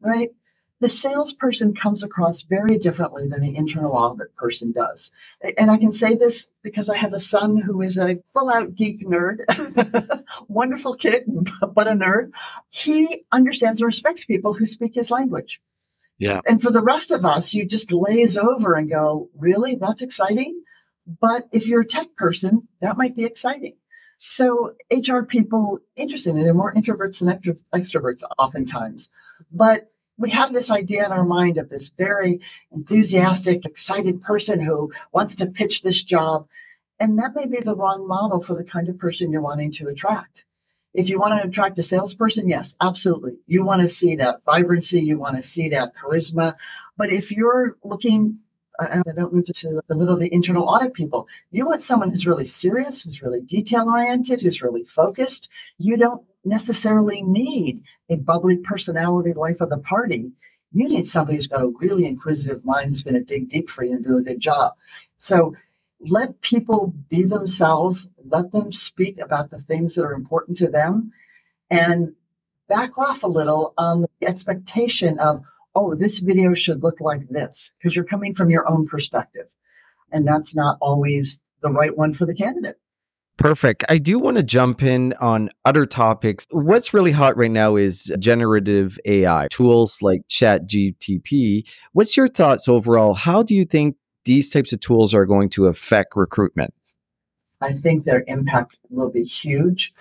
right? 0.00 0.30
The 0.80 0.88
salesperson 0.88 1.74
comes 1.74 2.02
across 2.02 2.40
very 2.40 2.78
differently 2.78 3.28
than 3.28 3.42
the 3.42 3.54
internal 3.54 3.92
audit 3.92 4.34
person 4.36 4.72
does. 4.72 5.12
And 5.58 5.70
I 5.70 5.76
can 5.76 5.92
say 5.92 6.14
this 6.14 6.48
because 6.62 6.88
I 6.88 6.96
have 6.96 7.12
a 7.12 7.20
son 7.20 7.58
who 7.58 7.82
is 7.82 7.98
a 7.98 8.18
full 8.28 8.50
out 8.50 8.74
geek 8.74 9.06
nerd, 9.06 9.40
wonderful 10.48 10.94
kid, 10.94 11.24
but 11.74 11.86
a 11.86 11.92
nerd. 11.92 12.32
He 12.70 13.24
understands 13.30 13.80
and 13.80 13.86
respects 13.86 14.24
people 14.24 14.54
who 14.54 14.64
speak 14.64 14.94
his 14.94 15.10
language. 15.10 15.60
Yeah. 16.18 16.40
And 16.46 16.60
for 16.60 16.70
the 16.70 16.82
rest 16.82 17.10
of 17.10 17.24
us, 17.24 17.52
you 17.52 17.66
just 17.66 17.88
glaze 17.88 18.36
over 18.36 18.74
and 18.74 18.90
go, 18.90 19.28
really? 19.36 19.74
That's 19.74 20.02
exciting? 20.02 20.62
But 21.20 21.48
if 21.52 21.66
you're 21.66 21.80
a 21.82 21.86
tech 21.86 22.14
person, 22.16 22.68
that 22.80 22.96
might 22.96 23.16
be 23.16 23.24
exciting. 23.24 23.74
So 24.18 24.74
HR 24.90 25.22
people, 25.22 25.80
interestingly, 25.96 26.42
they're 26.42 26.52
more 26.52 26.74
introverts 26.74 27.20
than 27.20 27.58
extroverts 27.74 28.22
oftentimes. 28.38 29.08
But 29.50 29.89
we 30.20 30.30
have 30.30 30.52
this 30.52 30.70
idea 30.70 31.04
in 31.06 31.12
our 31.12 31.24
mind 31.24 31.56
of 31.56 31.70
this 31.70 31.88
very 31.96 32.40
enthusiastic, 32.72 33.64
excited 33.64 34.20
person 34.20 34.60
who 34.60 34.92
wants 35.12 35.34
to 35.36 35.46
pitch 35.46 35.80
this 35.80 36.02
job. 36.02 36.46
And 37.00 37.18
that 37.18 37.34
may 37.34 37.46
be 37.46 37.60
the 37.60 37.74
wrong 37.74 38.06
model 38.06 38.42
for 38.42 38.54
the 38.54 38.62
kind 38.62 38.90
of 38.90 38.98
person 38.98 39.32
you're 39.32 39.40
wanting 39.40 39.72
to 39.72 39.88
attract. 39.88 40.44
If 40.92 41.08
you 41.08 41.18
want 41.18 41.40
to 41.40 41.48
attract 41.48 41.78
a 41.78 41.82
salesperson, 41.82 42.48
yes, 42.48 42.74
absolutely. 42.82 43.38
You 43.46 43.64
want 43.64 43.80
to 43.80 43.88
see 43.88 44.14
that 44.16 44.44
vibrancy, 44.44 45.00
you 45.00 45.18
want 45.18 45.36
to 45.36 45.42
see 45.42 45.70
that 45.70 45.94
charisma. 45.96 46.54
But 46.98 47.10
if 47.10 47.32
you're 47.32 47.78
looking, 47.82 48.40
uh, 48.78 49.02
I 49.06 49.12
don't 49.12 49.32
mean 49.32 49.44
to 49.44 49.80
belittle 49.88 50.18
the 50.18 50.34
internal 50.34 50.68
audit 50.68 50.92
people, 50.92 51.28
you 51.50 51.64
want 51.64 51.82
someone 51.82 52.10
who's 52.10 52.26
really 52.26 52.44
serious, 52.44 53.02
who's 53.02 53.22
really 53.22 53.40
detail 53.40 53.88
oriented, 53.88 54.42
who's 54.42 54.60
really 54.60 54.84
focused. 54.84 55.48
You 55.78 55.96
don't 55.96 56.22
necessarily 56.44 57.22
need 57.22 57.82
a 58.08 58.16
bubbly 58.16 58.56
personality 58.56 59.32
life 59.32 59.60
of 59.60 59.70
the 59.70 59.78
party. 59.78 60.32
You 60.72 60.88
need 60.88 61.06
somebody 61.06 61.36
who's 61.36 61.46
got 61.46 61.62
a 61.62 61.72
really 61.80 62.06
inquisitive 62.06 62.64
mind 62.64 62.90
who's 62.90 63.02
going 63.02 63.14
to 63.14 63.22
dig 63.22 63.48
deep 63.48 63.68
for 63.68 63.84
you 63.84 63.92
and 63.92 64.04
do 64.04 64.18
a 64.18 64.22
good 64.22 64.40
job. 64.40 64.74
So 65.16 65.54
let 66.00 66.40
people 66.40 66.94
be 67.08 67.24
themselves, 67.24 68.08
let 68.24 68.52
them 68.52 68.72
speak 68.72 69.18
about 69.18 69.50
the 69.50 69.58
things 69.58 69.94
that 69.94 70.04
are 70.04 70.14
important 70.14 70.56
to 70.58 70.68
them, 70.68 71.12
and 71.70 72.14
back 72.68 72.96
off 72.96 73.22
a 73.22 73.28
little 73.28 73.74
on 73.76 74.02
the 74.02 74.26
expectation 74.26 75.18
of, 75.18 75.42
oh, 75.74 75.94
this 75.94 76.20
video 76.20 76.54
should 76.54 76.82
look 76.82 77.00
like 77.00 77.28
this, 77.28 77.72
because 77.78 77.94
you're 77.94 78.04
coming 78.04 78.34
from 78.34 78.48
your 78.48 78.68
own 78.68 78.86
perspective. 78.86 79.48
And 80.12 80.26
that's 80.26 80.54
not 80.56 80.78
always 80.80 81.40
the 81.60 81.70
right 81.70 81.96
one 81.96 82.14
for 82.14 82.24
the 82.26 82.34
candidate. 82.34 82.78
Perfect. 83.40 83.84
I 83.88 83.96
do 83.96 84.18
want 84.18 84.36
to 84.36 84.42
jump 84.42 84.82
in 84.82 85.14
on 85.14 85.48
other 85.64 85.86
topics. 85.86 86.46
What's 86.50 86.92
really 86.92 87.10
hot 87.10 87.38
right 87.38 87.50
now 87.50 87.76
is 87.76 88.12
generative 88.18 88.98
AI 89.06 89.48
tools 89.50 90.02
like 90.02 90.28
ChatGPT. 90.28 91.66
What's 91.94 92.18
your 92.18 92.28
thoughts 92.28 92.68
overall? 92.68 93.14
How 93.14 93.42
do 93.42 93.54
you 93.54 93.64
think 93.64 93.96
these 94.26 94.50
types 94.50 94.74
of 94.74 94.80
tools 94.80 95.14
are 95.14 95.24
going 95.24 95.48
to 95.50 95.68
affect 95.68 96.16
recruitment? 96.16 96.74
I 97.62 97.72
think 97.72 98.04
their 98.04 98.24
impact 98.26 98.76
will 98.90 99.10
be 99.10 99.24
huge 99.24 99.94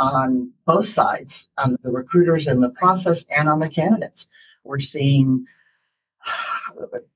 on 0.00 0.50
both 0.64 0.86
sides, 0.86 1.48
on 1.58 1.76
the 1.84 1.92
recruiters 1.92 2.48
in 2.48 2.60
the 2.60 2.70
process 2.70 3.24
and 3.30 3.48
on 3.48 3.60
the 3.60 3.68
candidates. 3.68 4.26
We're 4.64 4.80
seeing 4.80 5.46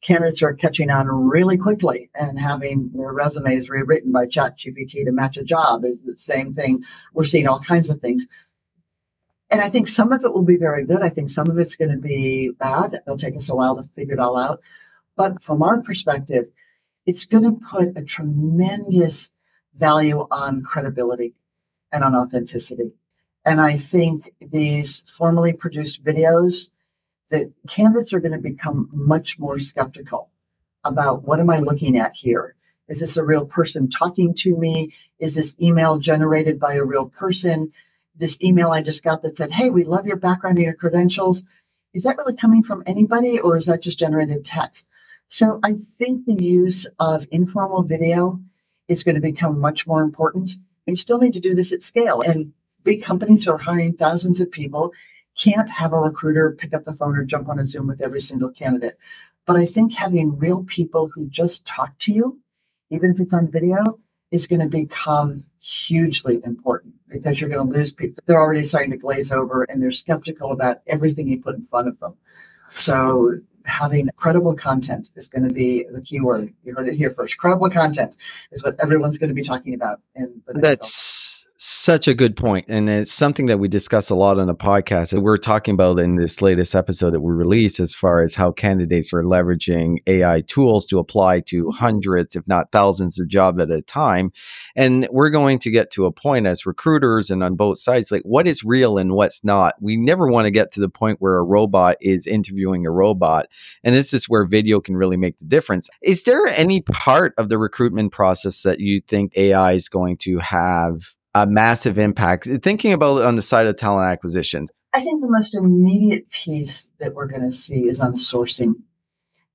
candidates 0.01 0.43
are 0.43 0.55
catching 0.55 0.91
on 0.91 1.09
really 1.09 1.57
quickly 1.57 2.11
and 2.15 2.39
having 2.39 2.91
their 2.95 3.13
resumes 3.13 3.69
rewritten 3.69 4.13
by 4.13 4.27
ChatGPT 4.27 5.05
to 5.05 5.13
match 5.13 5.37
a 5.37 5.45
job 5.45 5.85
is 5.85 6.01
the 6.01 6.17
same 6.17 6.53
thing. 6.53 6.83
We're 7.13 7.25
seeing 7.25 7.47
all 7.47 7.61
kinds 7.61 7.89
of 7.89 8.01
things. 8.01 8.25
And 9.51 9.61
I 9.61 9.69
think 9.69 9.89
some 9.89 10.13
of 10.13 10.25
it 10.25 10.33
will 10.33 10.43
be 10.43 10.57
very 10.57 10.85
good. 10.85 11.03
I 11.03 11.09
think 11.09 11.31
some 11.31 11.51
of 11.51 11.59
it's 11.59 11.77
going 11.77 11.91
to 11.91 11.97
be 11.97 12.51
bad. 12.59 12.95
It'll 12.95 13.19
take 13.19 13.37
us 13.37 13.49
a 13.49 13.55
while 13.55 13.77
to 13.77 13.89
figure 13.95 14.15
it 14.15 14.21
all 14.21 14.37
out. 14.37 14.61
But 15.17 15.41
from 15.43 15.63
our 15.63 15.81
perspective, 15.81 16.47
it's 17.07 17.25
going 17.25 17.45
to 17.45 17.61
put 17.71 17.97
a 17.97 18.03
tremendous 18.03 19.31
value 19.77 20.27
on 20.31 20.63
credibility 20.63 21.35
and 21.93 22.03
on 22.03 22.15
authenticity. 22.15 22.91
And 23.45 23.61
I 23.61 23.77
think 23.77 24.33
these 24.41 25.03
formally 25.07 25.53
produced 25.53 26.03
videos 26.03 26.69
that 27.31 27.51
candidates 27.69 28.13
are 28.13 28.21
going 28.21 28.33
to 28.33 28.39
become 28.39 28.89
much 28.93 29.39
more 29.39 29.59
skeptical 29.59 30.31
about 30.85 31.23
what 31.23 31.41
am 31.41 31.51
I 31.51 31.59
looking 31.59 31.99
at 31.99 32.15
here? 32.15 32.55
Is 32.89 33.01
this 33.01 33.17
a 33.17 33.25
real 33.25 33.47
person 33.47 33.89
talking 33.89 34.35
to 34.35 34.57
me? 34.57 34.93
Is 35.19 35.35
this 35.35 35.55
email 35.61 35.99
generated 35.99 36.61
by 36.61 36.75
a 36.75 36.85
real 36.85 37.07
person? 37.07 37.73
This 38.17 38.37
email 38.43 38.71
I 38.71 38.83
just 38.83 39.03
got 39.03 39.23
that 39.23 39.37
said, 39.37 39.51
Hey, 39.51 39.71
we 39.71 39.85
love 39.85 40.07
your 40.07 40.17
background 40.17 40.59
and 40.59 40.65
your 40.65 40.75
credentials. 40.75 41.43
Is 41.95 42.03
that 42.03 42.19
really 42.19 42.37
coming 42.37 42.63
from 42.63 42.83
anybody 42.87 43.39
or 43.39 43.57
is 43.57 43.67
that 43.67 43.83
just 43.83 43.99
generated 43.99 44.45
text? 44.45 44.87
So 45.29 45.61
I 45.65 45.75
think 45.75 46.27
the 46.27 46.43
use 46.43 46.87
of 47.01 47.27
informal 47.31 47.83
video 47.83 48.41
is 48.89 49.03
going 49.03 49.15
to 49.15 49.21
become 49.21 49.59
much 49.59 49.87
more 49.87 50.03
important. 50.03 50.53
You 50.87 50.97
still 50.97 51.19
need 51.19 51.33
to 51.33 51.41
do 51.41 51.55
this 51.55 51.73
at 51.73 51.81
scale. 51.81 52.21
And 52.21 52.53
big 52.83 53.03
companies 53.03 53.47
are 53.47 53.57
hiring 53.57 53.95
thousands 53.95 54.41
of 54.41 54.51
people 54.51 54.93
can't 55.37 55.71
have 55.71 55.93
a 55.93 55.99
recruiter 55.99 56.53
pick 56.53 56.75
up 56.75 56.85
the 56.85 56.95
phone 56.95 57.17
or 57.17 57.25
jump 57.25 57.49
on 57.49 57.59
a 57.59 57.65
Zoom 57.65 57.87
with 57.87 58.01
every 58.01 58.21
single 58.21 58.51
candidate. 58.51 58.99
But 59.47 59.57
I 59.57 59.67
think 59.67 59.93
having 59.93 60.39
real 60.39 60.65
people 60.65 61.09
who 61.09 61.27
just 61.27 61.65
talk 61.67 61.99
to 62.01 62.13
you, 62.13 62.39
even 62.91 63.11
if 63.11 63.21
it's 63.21 63.35
on 63.35 63.51
video, 63.51 63.99
is 64.31 64.47
going 64.47 64.61
to 64.61 64.69
become 64.69 65.45
hugely 65.61 66.41
important 66.45 66.95
because 67.09 67.41
you're 67.41 67.51
going 67.51 67.67
to 67.67 67.77
lose 67.77 67.93
people. 67.93 68.23
They're 68.27 68.41
already 68.41 68.65
starting 68.65 68.91
to 68.91 68.97
glaze 68.97 69.31
over 69.31 69.65
and 69.65 69.83
they're 69.83 69.91
skeptical 69.91 70.51
about 70.53 70.79
everything 70.87 71.29
you 71.29 71.41
put 71.41 71.57
in 71.57 71.67
front 71.67 71.89
of 71.89 71.99
them. 72.01 72.15
So 72.77 73.39
having 73.65 74.09
credible 74.17 74.55
content 74.55 75.11
is 75.15 75.29
going 75.29 75.47
to 75.49 75.55
be 75.55 75.87
the 75.91 76.01
key 76.01 76.21
word. 76.21 76.53
You 76.65 76.75
heard 76.75 76.89
it 76.89 76.95
here 76.95 77.11
first. 77.11 77.37
Credible 77.39 77.71
content 77.71 78.17
is 78.53 78.63
what 78.63 78.77
everyone's 78.81 79.19
going 79.19 79.29
to 79.29 79.35
be 79.35 79.45
talking 79.45 79.75
about 79.75 80.01
in 80.15 80.43
the 80.47 80.55
That's 80.55 81.14
such 81.85 82.09
a 82.09 82.15
good 82.15 82.35
point, 82.35 82.65
and 82.67 82.89
it's 82.89 83.13
something 83.13 83.45
that 83.45 83.59
we 83.59 83.69
discuss 83.69 84.09
a 84.09 84.15
lot 84.15 84.39
on 84.39 84.47
the 84.47 84.55
podcast. 84.55 85.13
And 85.13 85.23
we're 85.23 85.37
talking 85.37 85.75
about 85.75 86.01
in 86.01 86.17
this 86.17 86.41
latest 86.41 86.75
episode 86.75 87.11
that 87.11 87.21
we 87.21 87.31
released, 87.31 87.79
as 87.79 87.95
far 87.95 88.23
as 88.23 88.35
how 88.35 88.53
candidates 88.53 89.13
are 89.13 89.23
leveraging 89.23 89.99
AI 90.07 90.41
tools 90.47 90.87
to 90.87 90.99
apply 90.99 91.41
to 91.41 91.71
hundreds, 91.73 92.37
if 92.37 92.49
not 92.49 92.73
thousands, 92.73 93.21
of 93.21 93.29
jobs 93.29 93.61
at 93.61 93.71
a 93.71 93.83
time. 93.83 94.33
And 94.75 95.07
we're 95.11 95.29
going 95.29 95.59
to 95.59 95.71
get 95.71 95.91
to 95.91 96.07
a 96.07 96.11
point 96.11 96.47
as 96.47 96.65
recruiters 96.65 97.29
and 97.29 97.45
on 97.45 97.55
both 97.55 97.79
sides, 97.79 98.11
like 98.11 98.23
what 98.23 98.47
is 98.47 98.65
real 98.65 98.97
and 98.97 99.13
what's 99.13 99.45
not. 99.45 99.75
We 99.79 99.99
never 99.99 100.27
want 100.27 100.47
to 100.47 100.51
get 100.51 100.73
to 100.73 100.81
the 100.81 100.89
point 100.89 101.21
where 101.21 101.37
a 101.37 101.45
robot 101.45 101.99
is 102.01 102.27
interviewing 102.27 102.87
a 102.87 102.91
robot, 102.91 103.49
and 103.83 103.95
this 103.95 104.15
is 104.15 104.27
where 104.27 104.47
video 104.47 104.81
can 104.81 104.97
really 104.97 105.19
make 105.19 105.37
the 105.37 105.45
difference. 105.45 105.91
Is 106.01 106.23
there 106.23 106.47
any 106.47 106.81
part 106.81 107.35
of 107.37 107.51
the 107.51 107.59
recruitment 107.59 108.11
process 108.11 108.63
that 108.63 108.81
you 108.81 109.03
think 109.03 109.37
AI 109.37 109.73
is 109.73 109.91
going 109.91 110.17
to 110.19 110.39
have? 110.39 111.15
A 111.35 111.47
massive 111.47 111.99
impact. 111.99 112.49
Thinking 112.63 112.93
about 112.93 113.19
it 113.19 113.27
on 113.27 113.37
the 113.37 113.43
side 113.43 113.67
of 113.67 113.77
talent 113.77 114.11
acquisition, 114.11 114.67
I 114.93 115.01
think 115.01 115.21
the 115.21 115.31
most 115.31 115.55
immediate 115.55 116.31
piece 116.31 116.91
that 116.99 117.15
we're 117.15 117.27
going 117.27 117.43
to 117.43 117.53
see 117.53 117.89
is 117.89 117.99
on 117.99 118.15
sourcing. 118.15 118.75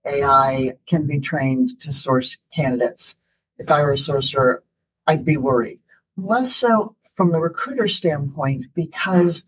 AI 0.05 0.73
can 0.85 1.07
be 1.07 1.19
trained 1.19 1.79
to 1.81 1.93
source 1.93 2.37
candidates. 2.53 3.15
If 3.57 3.71
I 3.71 3.81
were 3.81 3.93
a 3.93 3.97
sourcer, 3.97 4.59
I'd 5.07 5.25
be 5.25 5.37
worried. 5.37 5.79
Less 6.17 6.53
so 6.53 6.95
from 7.13 7.31
the 7.31 7.39
recruiter 7.39 7.87
standpoint, 7.87 8.65
because 8.73 9.43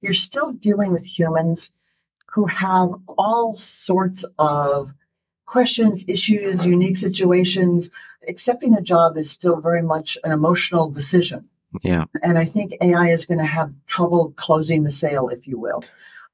you're 0.00 0.14
still 0.14 0.52
dealing 0.52 0.92
with 0.92 1.04
humans 1.04 1.70
who 2.32 2.46
have 2.46 2.90
all 3.18 3.52
sorts 3.52 4.24
of 4.38 4.92
questions, 5.46 6.04
issues, 6.06 6.64
unique 6.64 6.96
situations. 6.96 7.90
Accepting 8.28 8.74
a 8.74 8.80
job 8.80 9.16
is 9.16 9.30
still 9.30 9.60
very 9.60 9.82
much 9.82 10.16
an 10.22 10.32
emotional 10.32 10.90
decision. 10.90 11.48
Yeah. 11.82 12.04
And 12.22 12.38
I 12.38 12.44
think 12.44 12.74
AI 12.80 13.10
is 13.10 13.24
going 13.24 13.38
to 13.38 13.44
have 13.44 13.72
trouble 13.86 14.32
closing 14.36 14.84
the 14.84 14.90
sale, 14.90 15.28
if 15.28 15.46
you 15.46 15.58
will. 15.58 15.84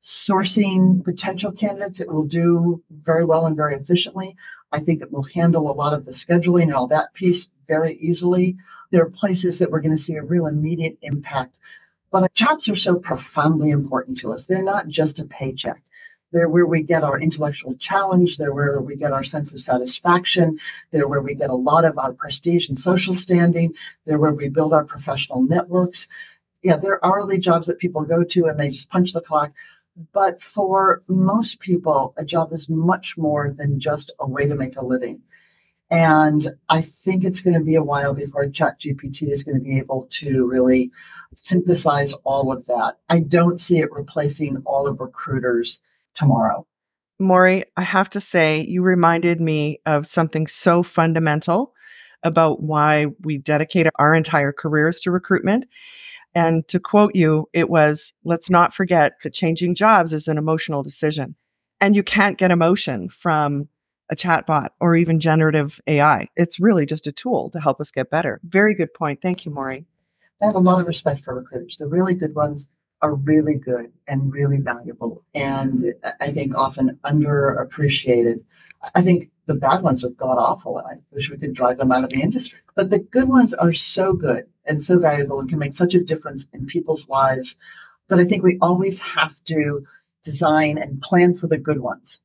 Sourcing 0.03 1.05
potential 1.05 1.53
candidates, 1.53 2.01
it 2.01 2.09
will 2.09 2.25
do 2.25 2.83
very 3.03 3.25
well 3.25 3.46
and 3.46 3.57
very 3.57 3.75
efficiently. 3.75 4.37
I 4.72 4.79
think 4.79 5.03
it 5.03 5.12
will 5.12 5.25
handle 5.35 5.70
a 5.70 5.75
lot 5.75 5.94
of 5.94 6.05
the 6.05 6.12
scheduling 6.12 6.64
and 6.64 6.75
all 6.75 6.87
that 6.88 7.14
piece 7.14 7.46
very 7.66 7.96
easily. 7.99 8.57
There 8.90 9.03
are 9.03 9.11
places 9.11 9.59
that 9.59 9.70
we're 9.70 9.81
going 9.81 9.96
to 9.96 10.03
see 10.03 10.14
a 10.14 10.22
real 10.22 10.46
immediate 10.46 10.99
impact. 11.03 11.59
But 12.11 12.33
jobs 12.35 12.68
are 12.68 12.77
so 12.77 12.96
profoundly 12.96 13.70
important 13.70 14.16
to 14.18 14.33
us. 14.33 14.46
They're 14.46 14.62
not 14.62 14.88
just 14.88 15.18
a 15.18 15.25
paycheck. 15.25 15.83
They're 16.33 16.49
where 16.49 16.67
we 16.67 16.83
get 16.83 17.05
our 17.05 17.21
intellectual 17.21 17.75
challenge. 17.77 18.37
They're 18.37 18.53
where 18.53 18.81
we 18.81 18.97
get 18.97 19.12
our 19.12 19.25
sense 19.25 19.53
of 19.53 19.61
satisfaction. 19.61 20.59
They're 20.91 21.09
where 21.09 21.23
we 21.23 21.35
get 21.35 21.51
a 21.51 21.55
lot 21.55 21.85
of 21.85 21.99
our 21.99 22.12
prestige 22.12 22.69
and 22.69 22.77
social 22.77 23.15
standing. 23.15 23.73
They're 24.05 24.19
where 24.19 24.35
we 24.35 24.49
build 24.49 24.73
our 24.73 24.85
professional 24.85 25.43
networks. 25.43 26.09
Yeah, 26.62 26.77
there 26.77 26.93
are 26.95 27.07
hourly 27.07 27.39
jobs 27.39 27.69
that 27.69 27.79
people 27.79 28.03
go 28.03 28.25
to 28.25 28.47
and 28.47 28.59
they 28.59 28.71
just 28.71 28.91
punch 28.91 29.12
the 29.12 29.21
clock. 29.21 29.53
But 30.12 30.43
for 30.43 31.03
most 31.09 31.61
people, 31.61 32.12
a 32.17 32.25
job 32.25 32.53
is 32.53 32.69
much 32.69 33.17
more 33.17 33.51
than 33.51 33.81
just 33.81 34.11
a 34.21 34.29
way 34.29 34.47
to 34.47 34.55
make 34.55 34.77
a 34.77 34.85
living. 34.85 35.23
And 35.91 36.55
I 36.69 36.81
think 36.81 37.25
it's 37.25 37.41
going 37.41 37.55
to 37.55 37.65
be 37.65 37.77
a 37.77 37.83
while 37.83 38.12
before 38.12 38.47
ChatGPT 38.47 39.31
is 39.31 39.43
going 39.43 39.57
to 39.57 39.62
be 39.62 39.79
able 39.79 40.09
to 40.11 40.47
really 40.47 40.91
synthesize 41.33 42.12
all 42.25 42.51
of 42.51 42.67
that. 42.67 42.99
I 43.09 43.21
don't 43.21 43.61
see 43.61 43.79
it 43.79 43.93
replacing 43.93 44.62
all 44.67 44.87
of 44.87 45.01
recruiters 45.01 45.81
tomorrow. 46.17 46.67
Maury, 47.19 47.65
I 47.77 47.83
have 47.83 48.11
to 48.11 48.21
say, 48.21 48.61
you 48.61 48.83
reminded 48.83 49.41
me 49.41 49.81
of 49.87 50.07
something 50.07 50.47
so 50.47 50.83
fundamental 50.83 51.73
about 52.23 52.63
why 52.63 53.07
we 53.21 53.39
dedicate 53.39 53.87
our 53.99 54.15
entire 54.15 54.53
careers 54.53 55.01
to 55.01 55.11
recruitment. 55.11 55.67
And 56.35 56.67
to 56.69 56.79
quote 56.79 57.15
you, 57.15 57.49
it 57.53 57.71
was 57.71 58.13
let's 58.25 58.51
not 58.51 58.75
forget 58.75 59.15
that 59.23 59.33
changing 59.33 59.75
jobs 59.75 60.13
is 60.13 60.29
an 60.29 60.37
emotional 60.37 60.83
decision. 60.83 61.37
And 61.81 61.95
you 61.95 62.03
can't 62.03 62.39
get 62.39 62.51
emotion 62.51 63.09
from 63.09 63.69
a 64.11 64.15
chatbot 64.15 64.69
or 64.81 64.97
even 64.97 65.19
generative 65.21 65.81
AI. 65.87 66.29
It's 66.37 66.61
really 66.61 66.87
just 66.87 67.07
a 67.07 67.13
tool 67.13 67.51
to 67.51 67.61
help 67.61 67.81
us 67.81 67.91
get 67.91 68.11
better. 68.11 68.41
Very 68.45 68.75
good 68.75 68.93
point. 68.93 69.21
Thank 69.23 69.45
you, 69.45 69.53
Maury. 69.53 69.87
I 70.43 70.47
have 70.47 70.55
a 70.55 70.61
lot 70.61 70.81
of 70.81 70.87
respect 70.87 71.25
for 71.25 71.35
recruiters. 71.35 71.77
The 71.79 71.87
really 71.87 72.15
good 72.15 72.35
ones 72.35 72.69
are 73.03 73.15
really 73.15 73.55
good 73.55 73.93
and 74.09 74.33
really 74.33 74.59
valuable 74.59 75.23
and 75.35 75.95
I 76.21 76.31
think 76.31 76.57
often 76.57 76.99
underappreciated. 77.05 78.43
I 78.95 79.03
think 79.03 79.31
the 79.47 79.55
bad 79.55 79.83
ones 79.83 80.03
are 80.03 80.11
god 80.11 80.39
awful 80.39 80.79
and 80.79 80.87
I 80.87 80.95
wish 81.11 81.31
we 81.31 81.37
could 81.37 81.53
drive 81.53 81.79
them 81.79 81.93
out 81.93 82.05
of 82.05 82.11
the 82.11 82.23
industry. 82.23 82.59
But 82.75 82.91
the 82.91 82.99
good 82.99 83.29
ones 83.29 83.55
are 83.55 83.73
so 83.73 84.13
good 84.13 84.47
and 84.65 84.83
so 84.83 84.99
valuable 84.99 85.41
and 85.41 85.49
can 85.49 85.59
make 85.59 85.75
such 85.75 85.95
a 85.95 86.03
difference 86.03 86.47
in 86.53 86.67
people's 86.67 87.09
lives 87.09 87.57
that 88.09 88.19
I 88.19 88.25
think 88.25 88.43
we 88.43 88.59
always 88.61 88.99
have 88.99 89.35
to 89.47 89.87
design 90.23 90.79
and 90.79 91.01
plan 91.03 91.35
for 91.35 91.47
the 91.47 91.59
good 91.59 91.81
ones. 91.81 92.21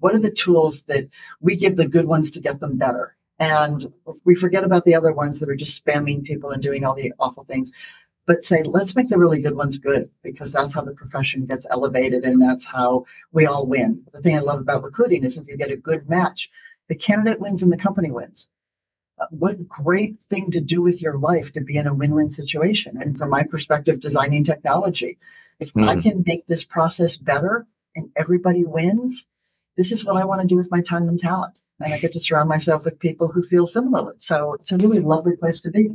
What 0.00 0.14
are 0.14 0.20
the 0.20 0.30
tools 0.30 0.82
that 0.82 1.08
we 1.40 1.56
give 1.56 1.76
the 1.76 1.88
good 1.88 2.06
ones 2.06 2.30
to 2.32 2.40
get 2.40 2.60
them 2.60 2.78
better? 2.78 3.16
And 3.38 3.92
we 4.24 4.34
forget 4.34 4.64
about 4.64 4.84
the 4.84 4.94
other 4.94 5.12
ones 5.12 5.40
that 5.40 5.48
are 5.48 5.56
just 5.56 5.82
spamming 5.82 6.22
people 6.24 6.50
and 6.50 6.62
doing 6.62 6.84
all 6.84 6.94
the 6.94 7.12
awful 7.18 7.44
things 7.44 7.72
but 8.26 8.44
say, 8.44 8.62
let's 8.62 8.94
make 8.94 9.08
the 9.08 9.18
really 9.18 9.40
good 9.40 9.56
ones 9.56 9.78
good 9.78 10.10
because 10.22 10.52
that's 10.52 10.74
how 10.74 10.82
the 10.82 10.92
profession 10.92 11.46
gets 11.46 11.66
elevated 11.70 12.24
and 12.24 12.40
that's 12.40 12.64
how 12.64 13.04
we 13.32 13.46
all 13.46 13.66
win. 13.66 14.02
The 14.12 14.20
thing 14.20 14.36
I 14.36 14.40
love 14.40 14.60
about 14.60 14.82
recruiting 14.82 15.24
is 15.24 15.36
if 15.36 15.48
you 15.48 15.56
get 15.56 15.70
a 15.70 15.76
good 15.76 16.08
match, 16.08 16.50
the 16.88 16.94
candidate 16.94 17.40
wins 17.40 17.62
and 17.62 17.72
the 17.72 17.76
company 17.76 18.10
wins. 18.10 18.48
Uh, 19.20 19.26
what 19.30 19.54
a 19.54 19.64
great 19.64 20.18
thing 20.20 20.50
to 20.50 20.60
do 20.60 20.80
with 20.80 21.02
your 21.02 21.18
life 21.18 21.52
to 21.52 21.60
be 21.60 21.76
in 21.76 21.86
a 21.86 21.94
win 21.94 22.14
win 22.14 22.30
situation. 22.30 22.96
And 23.00 23.18
from 23.18 23.30
my 23.30 23.42
perspective, 23.42 24.00
designing 24.00 24.44
technology, 24.44 25.18
if 25.58 25.72
mm. 25.74 25.88
I 25.88 25.94
hmm. 25.94 26.00
can 26.00 26.24
make 26.26 26.46
this 26.46 26.64
process 26.64 27.16
better 27.16 27.66
and 27.94 28.10
everybody 28.16 28.64
wins, 28.64 29.26
this 29.76 29.92
is 29.92 30.04
what 30.04 30.16
I 30.16 30.24
want 30.24 30.40
to 30.40 30.46
do 30.46 30.56
with 30.56 30.70
my 30.70 30.80
time 30.80 31.08
and 31.08 31.18
talent. 31.18 31.60
And 31.80 31.92
I 31.92 31.98
get 31.98 32.12
to 32.12 32.20
surround 32.20 32.48
myself 32.48 32.84
with 32.84 32.98
people 32.98 33.28
who 33.28 33.42
feel 33.42 33.66
similar. 33.66 34.14
So 34.18 34.54
it's 34.54 34.72
a 34.72 34.76
really 34.76 35.00
lovely 35.00 35.36
place 35.36 35.60
to 35.62 35.70
be. 35.70 35.90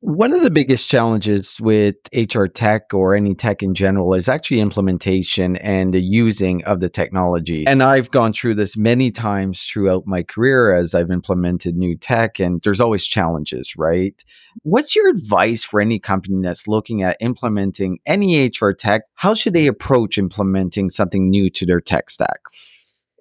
One 0.00 0.32
of 0.32 0.42
the 0.42 0.50
biggest 0.50 0.90
challenges 0.90 1.60
with 1.60 1.94
HR 2.12 2.46
tech 2.46 2.92
or 2.92 3.14
any 3.14 3.36
tech 3.36 3.62
in 3.62 3.74
general 3.74 4.12
is 4.12 4.28
actually 4.28 4.58
implementation 4.58 5.54
and 5.56 5.94
the 5.94 6.00
using 6.00 6.64
of 6.64 6.80
the 6.80 6.88
technology. 6.88 7.64
And 7.64 7.80
I've 7.80 8.10
gone 8.10 8.32
through 8.32 8.56
this 8.56 8.76
many 8.76 9.12
times 9.12 9.62
throughout 9.62 10.04
my 10.04 10.24
career 10.24 10.74
as 10.74 10.96
I've 10.96 11.12
implemented 11.12 11.76
new 11.76 11.96
tech, 11.96 12.40
and 12.40 12.60
there's 12.64 12.80
always 12.80 13.06
challenges, 13.06 13.74
right? 13.76 14.20
What's 14.62 14.96
your 14.96 15.08
advice 15.10 15.62
for 15.64 15.80
any 15.80 16.00
company 16.00 16.40
that's 16.42 16.66
looking 16.66 17.04
at 17.04 17.16
implementing 17.20 18.00
any 18.04 18.48
HR 18.48 18.70
tech? 18.70 19.02
How 19.14 19.32
should 19.34 19.54
they 19.54 19.68
approach 19.68 20.18
implementing 20.18 20.90
something 20.90 21.30
new 21.30 21.50
to 21.50 21.64
their 21.64 21.80
tech 21.80 22.10
stack? 22.10 22.40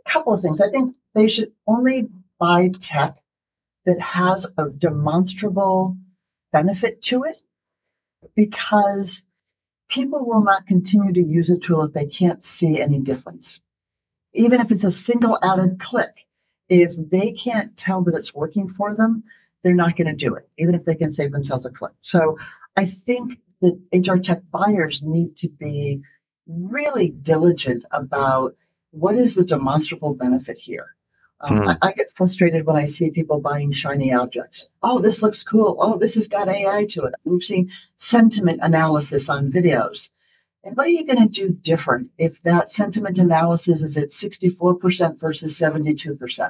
A 0.08 0.10
couple 0.10 0.34
of 0.34 0.42
things. 0.42 0.60
I 0.60 0.70
think 0.70 0.96
they 1.14 1.28
should 1.28 1.52
only 1.68 2.08
buy 2.40 2.72
tech 2.80 3.14
that 3.86 4.02
has 4.02 4.48
a 4.58 4.70
demonstrable 4.70 5.96
benefit 6.52 7.02
to 7.04 7.24
it 7.24 7.42
because 8.36 9.24
people 9.90 10.26
will 10.26 10.44
not 10.44 10.68
continue 10.68 11.14
to 11.14 11.22
use 11.22 11.50
a 11.50 11.58
tool 11.58 11.84
if 11.84 11.94
they 11.94 12.06
can't 12.06 12.44
see 12.44 12.80
any 12.82 13.00
difference. 13.00 13.60
Even 14.34 14.60
if 14.60 14.72
it's 14.72 14.84
a 14.84 14.92
single 14.92 15.40
added 15.42 15.80
click, 15.80 16.26
if 16.70 16.94
they 16.98 17.32
can't 17.32 17.76
tell 17.78 18.02
that 18.04 18.16
it's 18.16 18.36
working 18.36 18.68
for 18.68 18.94
them, 18.94 19.24
they're 19.64 19.74
not 19.74 19.96
going 19.96 20.08
to 20.08 20.14
do 20.14 20.36
it, 20.36 20.48
even 20.58 20.76
if 20.76 20.86
they 20.86 20.96
can 20.96 21.12
save 21.12 21.32
themselves 21.32 21.66
a 21.66 21.70
click. 21.70 21.94
So 22.02 22.38
I 22.76 22.86
think 22.86 23.40
that 23.62 23.80
HR 23.94 24.18
tech 24.18 24.42
buyers 24.52 25.02
need 25.02 25.36
to 25.38 25.50
be 25.50 26.02
really 26.48 27.10
diligent 27.10 27.86
about 27.92 28.56
what 28.92 29.16
is 29.16 29.36
the 29.36 29.44
demonstrable 29.44 30.14
benefit 30.14 30.58
here. 30.58 30.96
Um, 31.42 31.60
mm. 31.60 31.78
I, 31.82 31.90
I, 31.90 31.92
get 31.92 32.12
frustrated 32.16 32.66
when 32.66 32.76
I 32.76 32.86
see 32.86 33.12
people 33.12 33.40
buying 33.40 33.72
shiny 33.72 34.12
objects. 34.12 34.68
Oh, 34.82 35.00
this 35.00 35.22
looks 35.22 35.44
cool. 35.44 35.78
Oh, 35.80 35.98
this 35.98 36.16
has 36.16 36.28
got 36.28 36.50
AI 36.50 36.86
to 36.90 37.04
it. 37.04 37.14
We've 37.26 37.44
seen 37.44 37.72
sentiment 37.98 38.60
analysis 38.64 39.30
on 39.30 39.52
videos. 39.52 40.10
And 40.64 40.76
what 40.76 40.88
are 40.88 40.90
you 40.90 41.06
going 41.06 41.26
to 41.26 41.30
do 41.30 41.50
different 41.50 42.10
if 42.18 42.42
that 42.42 42.70
sentiment 42.70 43.20
analysis 43.20 43.82
is 43.82 43.96
at 43.96 44.10
64% 44.10 45.18
versus 45.18 45.58
72%? 45.58 46.50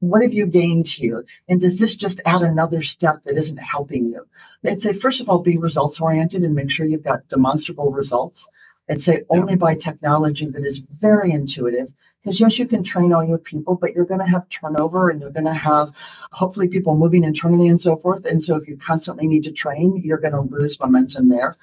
What 0.00 0.22
have 0.22 0.32
you 0.32 0.46
gained 0.46 0.86
here? 0.86 1.24
And 1.48 1.60
does 1.60 1.78
this 1.78 1.96
just 1.96 2.20
add 2.26 2.42
another 2.42 2.82
step 2.82 3.24
that 3.24 3.36
isn't 3.36 3.56
helping 3.56 4.06
you? 4.06 4.24
I'd 4.64 4.82
say, 4.82 4.92
first 4.92 5.20
of 5.20 5.28
all, 5.28 5.40
be 5.40 5.56
results 5.56 6.00
oriented 6.00 6.42
and 6.42 6.54
make 6.54 6.70
sure 6.70 6.86
you've 6.86 7.02
got 7.02 7.26
demonstrable 7.28 7.90
results. 7.90 8.46
I'd 8.88 9.02
say 9.02 9.22
only 9.30 9.56
buy 9.56 9.74
technology 9.74 10.46
that 10.46 10.64
is 10.64 10.78
very 10.78 11.32
intuitive 11.32 11.92
because 12.26 12.40
yes, 12.40 12.58
you 12.58 12.66
can 12.66 12.82
train 12.82 13.12
all 13.12 13.24
your 13.24 13.38
people, 13.38 13.76
but 13.76 13.92
you're 13.92 14.04
going 14.04 14.18
to 14.18 14.26
have 14.26 14.48
turnover 14.48 15.10
and 15.10 15.20
you're 15.20 15.30
going 15.30 15.46
to 15.46 15.54
have 15.54 15.94
hopefully 16.32 16.66
people 16.66 16.96
moving 16.96 17.22
internally 17.22 17.68
and 17.68 17.80
so 17.80 17.94
forth. 17.94 18.26
And 18.26 18.42
so 18.42 18.56
if 18.56 18.66
you 18.66 18.76
constantly 18.76 19.28
need 19.28 19.44
to 19.44 19.52
train, 19.52 20.02
you're 20.04 20.18
going 20.18 20.32
to 20.32 20.40
lose 20.40 20.76
momentum 20.82 21.28
there. 21.28 21.54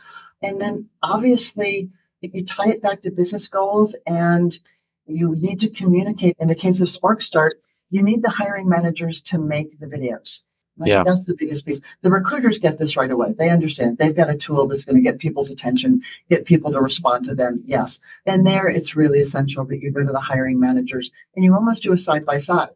And 0.41 0.61
then 0.61 0.87
obviously, 1.01 1.89
if 2.21 2.33
you 2.33 2.45
tie 2.45 2.69
it 2.69 2.81
back 2.81 3.01
to 3.01 3.11
business 3.11 3.45
goals 3.45 3.93
and 4.07 4.57
you 5.05 5.35
need 5.35 5.59
to 5.59 5.69
communicate, 5.69 6.37
in 6.39 6.47
the 6.47 6.55
case 6.55 6.79
of 6.79 6.87
SparcStart, 6.87 7.51
you 7.89 8.01
need 8.01 8.23
the 8.23 8.29
hiring 8.29 8.69
managers 8.69 9.21
to 9.23 9.37
make 9.37 9.81
the 9.81 9.85
videos. 9.85 10.43
Right? 10.77 10.89
Yeah. 10.89 11.03
That's 11.03 11.25
the 11.25 11.35
biggest 11.35 11.65
piece. 11.65 11.79
The 12.01 12.09
recruiters 12.09 12.57
get 12.57 12.77
this 12.77 12.97
right 12.97 13.11
away. 13.11 13.33
They 13.33 13.49
understand. 13.49 13.97
They've 13.97 14.15
got 14.15 14.29
a 14.29 14.37
tool 14.37 14.67
that's 14.67 14.83
going 14.83 14.95
to 14.95 15.01
get 15.01 15.19
people's 15.19 15.51
attention, 15.51 16.01
get 16.29 16.45
people 16.45 16.71
to 16.71 16.81
respond 16.81 17.25
to 17.25 17.35
them. 17.35 17.61
Yes. 17.65 17.99
And 18.25 18.45
there 18.45 18.67
it's 18.67 18.95
really 18.95 19.19
essential 19.19 19.65
that 19.65 19.81
you 19.81 19.91
go 19.91 20.03
to 20.03 20.11
the 20.11 20.19
hiring 20.19 20.59
managers 20.59 21.11
and 21.35 21.45
you 21.45 21.53
almost 21.53 21.83
do 21.83 21.93
a 21.93 21.97
side 21.97 22.25
by 22.25 22.39
side 22.39 22.69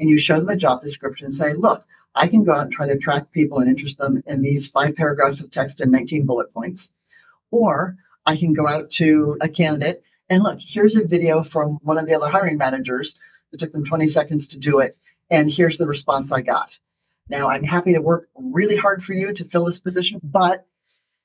and 0.00 0.08
you 0.08 0.16
show 0.16 0.38
them 0.38 0.48
a 0.48 0.56
job 0.56 0.82
description 0.82 1.26
and 1.26 1.34
say, 1.34 1.52
look, 1.52 1.84
I 2.14 2.26
can 2.26 2.44
go 2.44 2.52
out 2.52 2.62
and 2.62 2.72
try 2.72 2.86
to 2.86 2.92
attract 2.92 3.32
people 3.32 3.58
and 3.58 3.68
interest 3.68 3.98
them 3.98 4.22
in 4.26 4.42
these 4.42 4.66
five 4.66 4.96
paragraphs 4.96 5.40
of 5.40 5.50
text 5.50 5.80
and 5.80 5.92
19 5.92 6.24
bullet 6.24 6.52
points. 6.54 6.90
Or 7.50 7.96
I 8.24 8.36
can 8.36 8.54
go 8.54 8.66
out 8.66 8.90
to 8.92 9.36
a 9.40 9.48
candidate 9.48 10.02
and 10.30 10.42
look, 10.42 10.58
here's 10.60 10.96
a 10.96 11.04
video 11.04 11.42
from 11.42 11.78
one 11.82 11.98
of 11.98 12.06
the 12.06 12.14
other 12.14 12.28
hiring 12.28 12.56
managers. 12.56 13.14
It 13.52 13.60
took 13.60 13.72
them 13.72 13.84
20 13.84 14.06
seconds 14.06 14.48
to 14.48 14.58
do 14.58 14.78
it. 14.78 14.96
And 15.30 15.50
here's 15.50 15.76
the 15.76 15.86
response 15.86 16.32
I 16.32 16.40
got. 16.40 16.78
Now, 17.28 17.48
I'm 17.48 17.64
happy 17.64 17.92
to 17.92 18.00
work 18.00 18.28
really 18.34 18.76
hard 18.76 19.02
for 19.04 19.14
you 19.14 19.32
to 19.32 19.44
fill 19.44 19.64
this 19.64 19.78
position, 19.78 20.20
but 20.22 20.66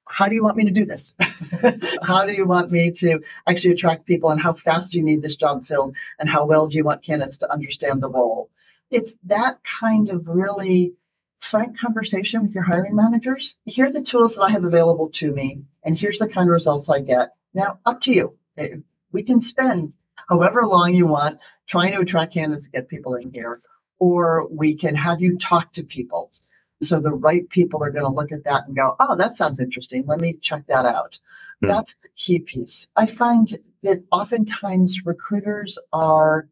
how 0.10 0.28
do 0.28 0.36
you 0.36 0.44
want 0.44 0.58
me 0.58 0.64
to 0.64 0.72
do 0.72 0.86
this? 0.86 1.14
how 2.04 2.26
do 2.26 2.34
you 2.34 2.46
want 2.46 2.72
me 2.72 2.92
to 2.92 3.20
actually 3.48 3.72
attract 3.72 4.06
people 4.06 4.30
and 4.30 4.42
how 4.42 4.54
fast 4.54 4.92
do 4.92 4.98
you 4.98 5.04
need 5.04 5.22
this 5.22 5.36
job 5.36 5.66
filled 5.66 5.96
and 6.20 6.30
how 6.30 6.46
well 6.46 6.68
do 6.68 6.78
you 6.78 6.84
want 6.84 7.04
candidates 7.04 7.38
to 7.38 7.52
understand 7.52 8.02
the 8.02 8.10
role? 8.10 8.50
It's 8.90 9.16
that 9.26 9.60
kind 9.64 10.10
of 10.10 10.28
really 10.28 10.94
frank 11.40 11.78
conversation 11.78 12.42
with 12.42 12.56
your 12.56 12.64
hiring 12.64 12.96
managers. 12.96 13.56
Here 13.66 13.86
are 13.86 13.92
the 13.92 14.02
tools 14.02 14.36
that 14.36 14.44
I 14.44 14.50
have 14.50 14.64
available 14.64 15.10
to 15.10 15.32
me, 15.32 15.62
and 15.84 15.98
here's 15.98 16.20
the 16.20 16.28
kind 16.28 16.50
of 16.50 16.54
results 16.54 16.90
I 16.90 17.02
get. 17.02 17.30
Now, 17.54 17.80
up 17.86 18.02
to 18.02 18.12
you. 18.12 18.38
Eh, 18.58 18.78
we 19.12 19.24
can 19.24 19.42
spend 19.42 19.94
however 20.30 20.66
long 20.66 20.94
you 20.94 21.06
want 21.06 21.40
trying 21.68 21.94
to 21.94 22.00
attract 22.00 22.34
candidates 22.34 22.66
to 22.66 22.72
get 22.72 22.88
people 22.88 23.16
in 23.16 23.32
here 23.34 23.60
or 24.00 24.48
we 24.50 24.76
can 24.76 24.96
have 24.96 25.22
you 25.22 25.38
talk 25.38 25.74
to 25.74 25.84
people. 25.84 26.32
So 26.82 27.00
the 27.00 27.12
right 27.12 27.48
people 27.50 27.84
are 27.84 27.90
going 27.90 28.06
to 28.06 28.12
look 28.12 28.32
at 28.32 28.44
that 28.44 28.68
and 28.68 28.76
go, 28.76 28.96
oh, 29.00 29.16
that 29.16 29.36
sounds 29.36 29.60
interesting. 29.60 30.06
Let 30.06 30.20
me 30.20 30.34
check 30.34 30.68
that 30.68 30.86
out. 30.86 31.18
Mm. 31.64 31.70
That's 31.70 31.96
the 32.04 32.10
key 32.16 32.40
piece. 32.40 32.88
I 32.96 33.08
find 33.08 33.58
that 33.82 34.04
oftentimes 34.12 35.06
recruiters 35.06 35.80
are 35.92 36.48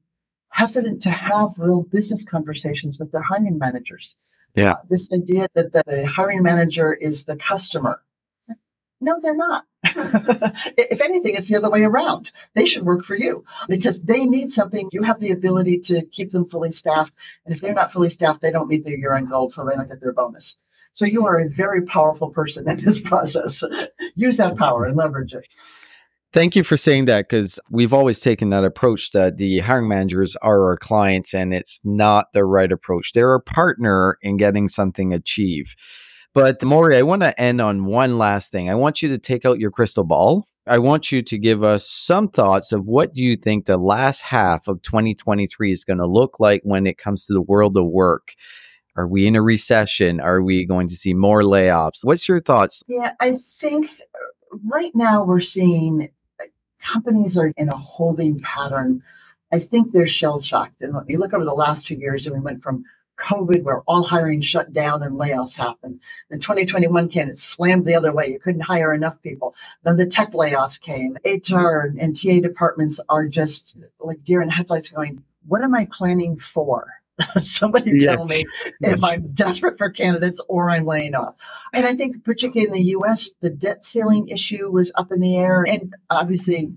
hesitant 0.50 1.02
to 1.04 1.12
have 1.12 1.50
real 1.58 1.84
business 1.84 2.24
conversations 2.24 2.98
with 2.98 3.12
their 3.12 3.22
hiring 3.22 3.60
managers. 3.60 4.16
Yeah. 4.56 4.72
Uh, 4.72 4.78
this 4.90 5.12
idea 5.12 5.48
that 5.54 5.74
the 5.74 6.08
hiring 6.08 6.42
manager 6.42 6.94
is 6.94 7.26
the 7.26 7.36
customer 7.36 8.02
no, 9.02 9.20
they're 9.22 9.36
not. 9.36 9.66
if 10.78 11.02
anything, 11.02 11.36
it's 11.36 11.48
the 11.48 11.56
other 11.56 11.70
way 11.70 11.84
around. 11.84 12.32
They 12.54 12.66
should 12.66 12.84
work 12.84 13.04
for 13.04 13.16
you 13.16 13.46
because 13.68 14.02
they 14.02 14.26
need 14.26 14.52
something. 14.52 14.90
You 14.92 15.04
have 15.04 15.20
the 15.20 15.32
ability 15.32 15.80
to 15.82 16.06
keep 16.08 16.32
them 16.32 16.46
fully 16.46 16.72
staffed. 16.72 17.14
And 17.46 17.54
if 17.54 17.62
they're 17.62 17.74
not 17.74 17.92
fully 17.92 18.10
staffed, 18.10 18.42
they 18.42 18.52
don't 18.52 18.68
meet 18.68 18.86
their 18.86 18.98
year 18.98 19.16
end 19.16 19.30
goal, 19.30 19.50
so 19.50 19.66
they 19.66 19.76
don't 19.76 19.88
get 19.88 20.02
their 20.02 20.14
bonus. 20.14 20.56
So 20.94 21.06
you 21.06 21.26
are 21.26 21.38
a 21.38 21.50
very 21.50 21.82
powerful 21.82 22.30
person 22.30 22.70
in 22.70 22.78
this 22.78 23.00
process. 23.02 23.64
Use 24.16 24.38
that 24.38 24.58
power 24.58 24.86
and 24.86 24.96
leverage 24.96 25.34
it. 25.34 25.48
Thank 26.36 26.56
you 26.56 26.66
for 26.66 26.76
saying 26.76 27.06
that 27.06 27.30
because 27.30 27.62
we've 27.70 27.94
always 27.94 28.20
taken 28.20 28.50
that 28.50 28.66
approach 28.66 29.12
that 29.12 29.38
the 29.38 29.60
hiring 29.60 29.88
managers 29.88 30.36
are 30.42 30.66
our 30.66 30.76
clients 30.76 31.34
and 31.34 31.54
it's 31.54 31.80
not 31.86 32.34
the 32.34 32.44
right 32.44 32.74
approach. 32.74 33.14
They're 33.14 33.36
a 33.36 33.40
partner 33.40 34.18
in 34.22 34.36
getting 34.36 34.68
something 34.68 35.14
achieved. 35.14 35.78
But 36.36 36.62
Maury, 36.66 36.98
I 36.98 37.02
want 37.02 37.22
to 37.22 37.40
end 37.40 37.62
on 37.62 37.86
one 37.86 38.18
last 38.18 38.52
thing. 38.52 38.70
I 38.70 38.76
want 38.76 39.02
you 39.02 39.08
to 39.08 39.18
take 39.18 39.46
out 39.46 39.58
your 39.58 39.72
crystal 39.72 40.04
ball. 40.04 40.46
I 40.68 40.80
want 40.80 41.10
you 41.10 41.22
to 41.22 41.38
give 41.38 41.64
us 41.64 41.90
some 41.90 42.28
thoughts 42.28 42.74
of 42.74 42.86
what 42.86 43.14
do 43.14 43.24
you 43.24 43.38
think 43.38 43.66
the 43.66 43.78
last 43.78 44.22
half 44.22 44.68
of 44.68 44.82
2023 44.82 45.72
is 45.72 45.86
going 45.86 46.00
to 46.00 46.06
look 46.06 46.38
like 46.38 46.62
when 46.66 46.88
it 46.88 46.98
comes 46.98 47.26
to 47.26 47.34
the 47.34 47.42
world 47.42 47.78
of 47.78 47.86
work. 47.86 48.34
Are 48.98 49.08
we 49.08 49.26
in 49.28 49.38
a 49.38 49.42
recession? 49.42 50.20
Are 50.20 50.42
we 50.42 50.66
going 50.66 50.90
to 50.90 50.96
see 50.98 51.14
more 51.14 51.42
layoffs? 51.42 52.04
What's 52.04 52.28
your 52.28 52.42
thoughts? 52.42 52.84
Yeah, 52.90 53.14
I 53.22 53.38
think 53.58 53.90
uh, 54.14 54.58
right 54.66 54.92
now 54.94 55.24
we're 55.24 55.40
seeing 55.40 56.10
uh, 56.42 56.46
companies 56.82 57.38
are 57.38 57.54
in 57.56 57.70
a 57.70 57.78
holding 57.78 58.42
pattern. 58.42 59.02
I 59.54 59.60
think 59.60 59.94
they're 59.94 60.06
shell 60.06 60.42
shocked. 60.42 60.82
And 60.82 60.96
you 61.08 61.18
look 61.18 61.34
over 61.34 61.46
the 61.46 61.54
last 61.54 61.86
two 61.86 61.96
years, 61.96 62.26
and 62.26 62.36
we 62.36 62.42
went 62.42 62.62
from 62.62 62.84
COVID, 63.18 63.64
where 63.64 63.82
all 63.82 64.04
hiring 64.04 64.42
shut 64.42 64.74
down 64.74 65.04
and 65.04 65.20
layoffs 65.20 65.56
happened. 65.56 66.00
Then 66.30 66.40
2021 66.40 67.10
came, 67.10 67.30
it 67.30 67.38
slammed 67.38 67.86
the 67.86 67.96
other 67.96 68.14
way. 68.14 68.28
You 68.28 68.40
couldn't 68.40 68.62
hire 68.62 68.94
enough 68.94 69.22
people. 69.22 69.56
Then 69.84 69.98
the 69.98 70.06
tech 70.06 70.34
layoffs 70.34 70.80
came. 70.80 71.18
HR 71.26 71.94
and 72.00 72.16
TA 72.16 72.40
departments 72.42 73.00
are 73.10 73.28
just 73.28 73.76
like 74.00 74.24
deer 74.24 74.42
in 74.42 74.50
headlights 74.50 74.90
going, 74.90 75.24
what 75.48 75.62
am 75.62 75.76
I 75.76 75.88
planning 75.92 76.38
for? 76.38 76.88
Somebody 77.44 77.92
yes. 77.96 78.16
tell 78.16 78.26
me 78.26 78.44
if 78.82 79.04
I'm 79.04 79.28
desperate 79.28 79.78
for 79.78 79.90
candidates 79.90 80.42
or 80.50 80.70
I'm 80.70 80.86
laying 80.86 81.16
off. 81.16 81.36
And 81.74 81.86
I 81.86 81.96
think, 81.96 82.24
particularly 82.24 82.68
in 82.68 82.74
the 82.74 82.92
US, 82.98 83.30
the 83.40 83.50
debt 83.50 83.86
ceiling 83.86 84.28
issue 84.28 84.70
was 84.70 84.92
up 84.96 85.12
in 85.12 85.22
the 85.22 85.38
air. 85.38 85.64
And 85.64 85.94
obviously, 86.10 86.76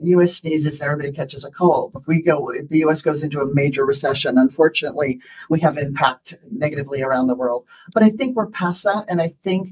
the 0.00 0.10
U.S. 0.10 0.36
sneezes, 0.36 0.80
and 0.80 0.90
everybody 0.90 1.12
catches 1.12 1.44
a 1.44 1.50
cold. 1.50 1.92
If 1.94 2.06
we 2.06 2.22
go, 2.22 2.50
if 2.50 2.68
the 2.68 2.78
U.S. 2.80 3.02
goes 3.02 3.22
into 3.22 3.40
a 3.40 3.54
major 3.54 3.84
recession, 3.84 4.38
unfortunately, 4.38 5.20
we 5.48 5.60
have 5.60 5.78
impact 5.78 6.34
negatively 6.50 7.02
around 7.02 7.26
the 7.26 7.34
world. 7.34 7.64
But 7.92 8.02
I 8.02 8.10
think 8.10 8.36
we're 8.36 8.48
past 8.48 8.84
that, 8.84 9.04
and 9.08 9.20
I 9.20 9.28
think 9.28 9.70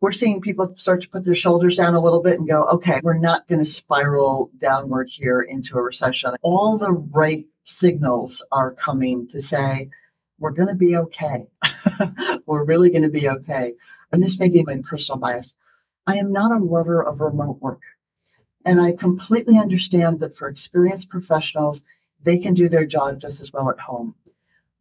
we're 0.00 0.12
seeing 0.12 0.40
people 0.40 0.74
start 0.76 1.02
to 1.02 1.08
put 1.08 1.24
their 1.24 1.34
shoulders 1.34 1.76
down 1.76 1.94
a 1.94 2.00
little 2.00 2.22
bit 2.22 2.38
and 2.38 2.48
go, 2.48 2.64
okay, 2.64 3.00
we're 3.02 3.18
not 3.18 3.48
going 3.48 3.58
to 3.58 3.64
spiral 3.64 4.50
downward 4.58 5.08
here 5.08 5.42
into 5.42 5.76
a 5.76 5.82
recession. 5.82 6.36
All 6.42 6.78
the 6.78 6.92
right 6.92 7.46
signals 7.64 8.42
are 8.52 8.72
coming 8.74 9.26
to 9.28 9.40
say 9.40 9.90
we're 10.38 10.52
going 10.52 10.68
to 10.68 10.74
be 10.74 10.96
okay. 10.96 11.46
we're 12.46 12.64
really 12.64 12.90
going 12.90 13.02
to 13.02 13.08
be 13.08 13.28
okay. 13.28 13.74
And 14.12 14.22
this 14.22 14.38
may 14.38 14.48
be 14.48 14.62
my 14.62 14.80
personal 14.88 15.18
bias. 15.18 15.54
I 16.06 16.16
am 16.16 16.32
not 16.32 16.52
a 16.52 16.64
lover 16.64 17.02
of 17.02 17.20
remote 17.20 17.60
work. 17.60 17.82
And 18.68 18.82
I 18.82 18.92
completely 18.92 19.56
understand 19.56 20.20
that 20.20 20.36
for 20.36 20.46
experienced 20.46 21.08
professionals, 21.08 21.82
they 22.26 22.36
can 22.36 22.52
do 22.52 22.68
their 22.68 22.84
job 22.84 23.18
just 23.18 23.40
as 23.40 23.50
well 23.50 23.70
at 23.70 23.80
home. 23.80 24.14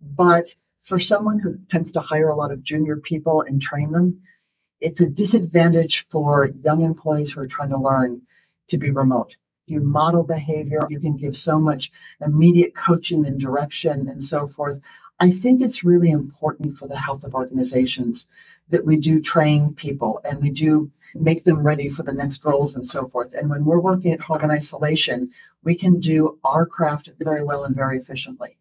But 0.01 0.47
For 0.87 1.01
someone 1.01 1.37
who 1.37 1.57
tends 1.67 1.91
to 1.91 1.99
hire 1.99 2.29
a 2.29 2.35
lot 2.35 2.49
of 2.49 2.63
junior 2.63 2.95
people 2.95 3.41
and 3.41 3.61
train 3.61 3.91
them, 3.91 4.21
it's 4.79 5.01
a 5.01 5.09
disadvantage 5.09 6.05
for 6.07 6.49
young 6.63 6.81
employees 6.81 7.29
who 7.29 7.41
are 7.41 7.47
trying 7.47 7.71
to 7.71 7.77
learn 7.77 8.21
to 8.69 8.77
be 8.77 8.89
remote. 8.89 9.35
You 9.65 9.81
model 9.81 10.23
behavior, 10.23 10.87
you 10.89 11.01
can 11.01 11.17
give 11.17 11.35
so 11.35 11.59
much 11.59 11.91
immediate 12.25 12.73
coaching 12.73 13.25
and 13.25 13.37
direction 13.37 14.07
and 14.07 14.23
so 14.23 14.47
forth. 14.47 14.79
I 15.19 15.29
think 15.29 15.61
it's 15.61 15.83
really 15.83 16.09
important 16.09 16.77
for 16.77 16.87
the 16.87 16.95
health 16.95 17.25
of 17.25 17.35
organizations 17.35 18.25
that 18.69 18.85
we 18.85 18.95
do 18.95 19.19
train 19.19 19.73
people 19.73 20.21
and 20.23 20.41
we 20.41 20.51
do 20.51 20.89
make 21.15 21.43
them 21.43 21.65
ready 21.65 21.89
for 21.89 22.03
the 22.03 22.13
next 22.13 22.43
roles 22.43 22.75
and 22.75 22.85
so 22.85 23.07
forth. 23.07 23.33
And 23.33 23.49
when 23.49 23.65
we're 23.65 23.79
working 23.79 24.11
at 24.13 24.21
home 24.21 24.41
in 24.41 24.51
isolation, 24.51 25.29
we 25.63 25.75
can 25.75 25.99
do 25.99 26.37
our 26.43 26.65
craft 26.65 27.09
very 27.19 27.43
well 27.43 27.63
and 27.63 27.75
very 27.75 27.97
efficiently. 27.97 28.57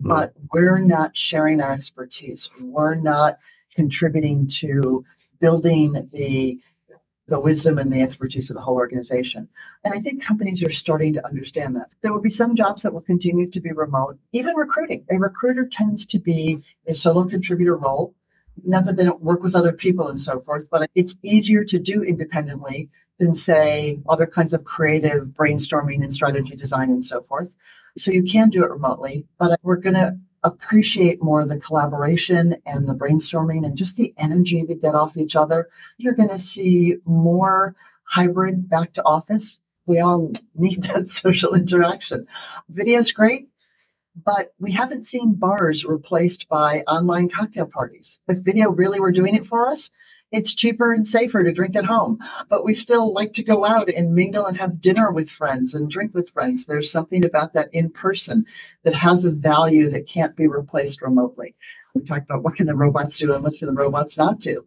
Hmm. 0.00 0.08
But 0.08 0.32
we're 0.52 0.78
not 0.78 1.16
sharing 1.16 1.60
our 1.60 1.72
expertise. 1.72 2.48
We're 2.62 2.94
not 2.94 3.38
contributing 3.74 4.46
to 4.46 5.04
building 5.40 6.08
the 6.12 6.60
the 7.30 7.40
wisdom 7.40 7.78
and 7.78 7.92
the 7.92 8.02
expertise 8.02 8.50
of 8.50 8.56
the 8.56 8.60
whole 8.60 8.74
organization. 8.74 9.48
And 9.84 9.94
I 9.94 10.00
think 10.00 10.22
companies 10.22 10.62
are 10.62 10.70
starting 10.70 11.12
to 11.14 11.24
understand 11.24 11.76
that. 11.76 11.94
There 12.02 12.12
will 12.12 12.20
be 12.20 12.28
some 12.28 12.56
jobs 12.56 12.82
that 12.82 12.92
will 12.92 13.00
continue 13.00 13.48
to 13.48 13.60
be 13.60 13.70
remote, 13.70 14.18
even 14.32 14.56
recruiting. 14.56 15.04
A 15.10 15.16
recruiter 15.16 15.64
tends 15.64 16.04
to 16.06 16.18
be 16.18 16.60
a 16.86 16.94
solo 16.94 17.24
contributor 17.24 17.76
role. 17.76 18.14
Not 18.64 18.84
that 18.84 18.96
they 18.96 19.04
don't 19.04 19.22
work 19.22 19.42
with 19.42 19.54
other 19.54 19.72
people 19.72 20.08
and 20.08 20.20
so 20.20 20.40
forth, 20.40 20.66
but 20.70 20.90
it's 20.94 21.14
easier 21.22 21.64
to 21.64 21.78
do 21.78 22.02
independently 22.02 22.90
than, 23.18 23.34
say, 23.34 24.00
other 24.08 24.26
kinds 24.26 24.52
of 24.52 24.64
creative 24.64 25.28
brainstorming 25.28 26.02
and 26.02 26.12
strategy 26.12 26.56
design 26.56 26.90
and 26.90 27.04
so 27.04 27.20
forth. 27.22 27.54
So 27.96 28.10
you 28.10 28.22
can 28.22 28.50
do 28.50 28.64
it 28.64 28.70
remotely, 28.70 29.26
but 29.38 29.58
we're 29.62 29.76
going 29.76 29.94
to 29.94 30.16
appreciate 30.42 31.22
more 31.22 31.44
the 31.44 31.58
collaboration 31.58 32.56
and 32.64 32.88
the 32.88 32.94
brainstorming 32.94 33.66
and 33.66 33.76
just 33.76 33.96
the 33.96 34.14
energy 34.16 34.64
we 34.64 34.74
get 34.74 34.94
off 34.94 35.16
each 35.16 35.36
other. 35.36 35.68
You're 35.98 36.14
going 36.14 36.30
to 36.30 36.38
see 36.38 36.96
more 37.04 37.74
hybrid 38.04 38.68
back 38.68 38.94
to 38.94 39.04
office. 39.04 39.60
We 39.86 40.00
all 40.00 40.32
need 40.54 40.82
that 40.84 41.10
social 41.10 41.54
interaction. 41.54 42.26
Video 42.70 42.98
is 42.98 43.12
great, 43.12 43.48
but 44.16 44.52
we 44.58 44.72
haven't 44.72 45.06
seen 45.06 45.34
bars 45.34 45.84
replaced 45.84 46.48
by 46.48 46.80
online 46.86 47.28
cocktail 47.28 47.66
parties. 47.66 48.18
If 48.28 48.38
video 48.38 48.70
really 48.70 49.00
were 49.00 49.12
doing 49.12 49.34
it 49.34 49.46
for 49.46 49.68
us, 49.68 49.90
it's 50.32 50.54
cheaper 50.54 50.92
and 50.92 51.06
safer 51.06 51.42
to 51.42 51.52
drink 51.52 51.74
at 51.74 51.84
home. 51.84 52.18
But 52.48 52.64
we 52.64 52.72
still 52.72 53.12
like 53.12 53.32
to 53.34 53.42
go 53.42 53.64
out 53.64 53.88
and 53.88 54.14
mingle 54.14 54.46
and 54.46 54.56
have 54.58 54.80
dinner 54.80 55.10
with 55.10 55.28
friends 55.28 55.74
and 55.74 55.90
drink 55.90 56.14
with 56.14 56.30
friends. 56.30 56.66
There's 56.66 56.90
something 56.90 57.24
about 57.24 57.52
that 57.54 57.72
in 57.72 57.90
person 57.90 58.46
that 58.84 58.94
has 58.94 59.24
a 59.24 59.30
value 59.30 59.90
that 59.90 60.06
can't 60.06 60.36
be 60.36 60.46
replaced 60.46 61.02
remotely. 61.02 61.54
We 61.94 62.02
talked 62.02 62.30
about 62.30 62.44
what 62.44 62.56
can 62.56 62.66
the 62.66 62.76
robots 62.76 63.18
do 63.18 63.34
and 63.34 63.42
what 63.42 63.54
can 63.54 63.66
the 63.66 63.74
robots 63.74 64.16
not 64.16 64.38
do. 64.38 64.64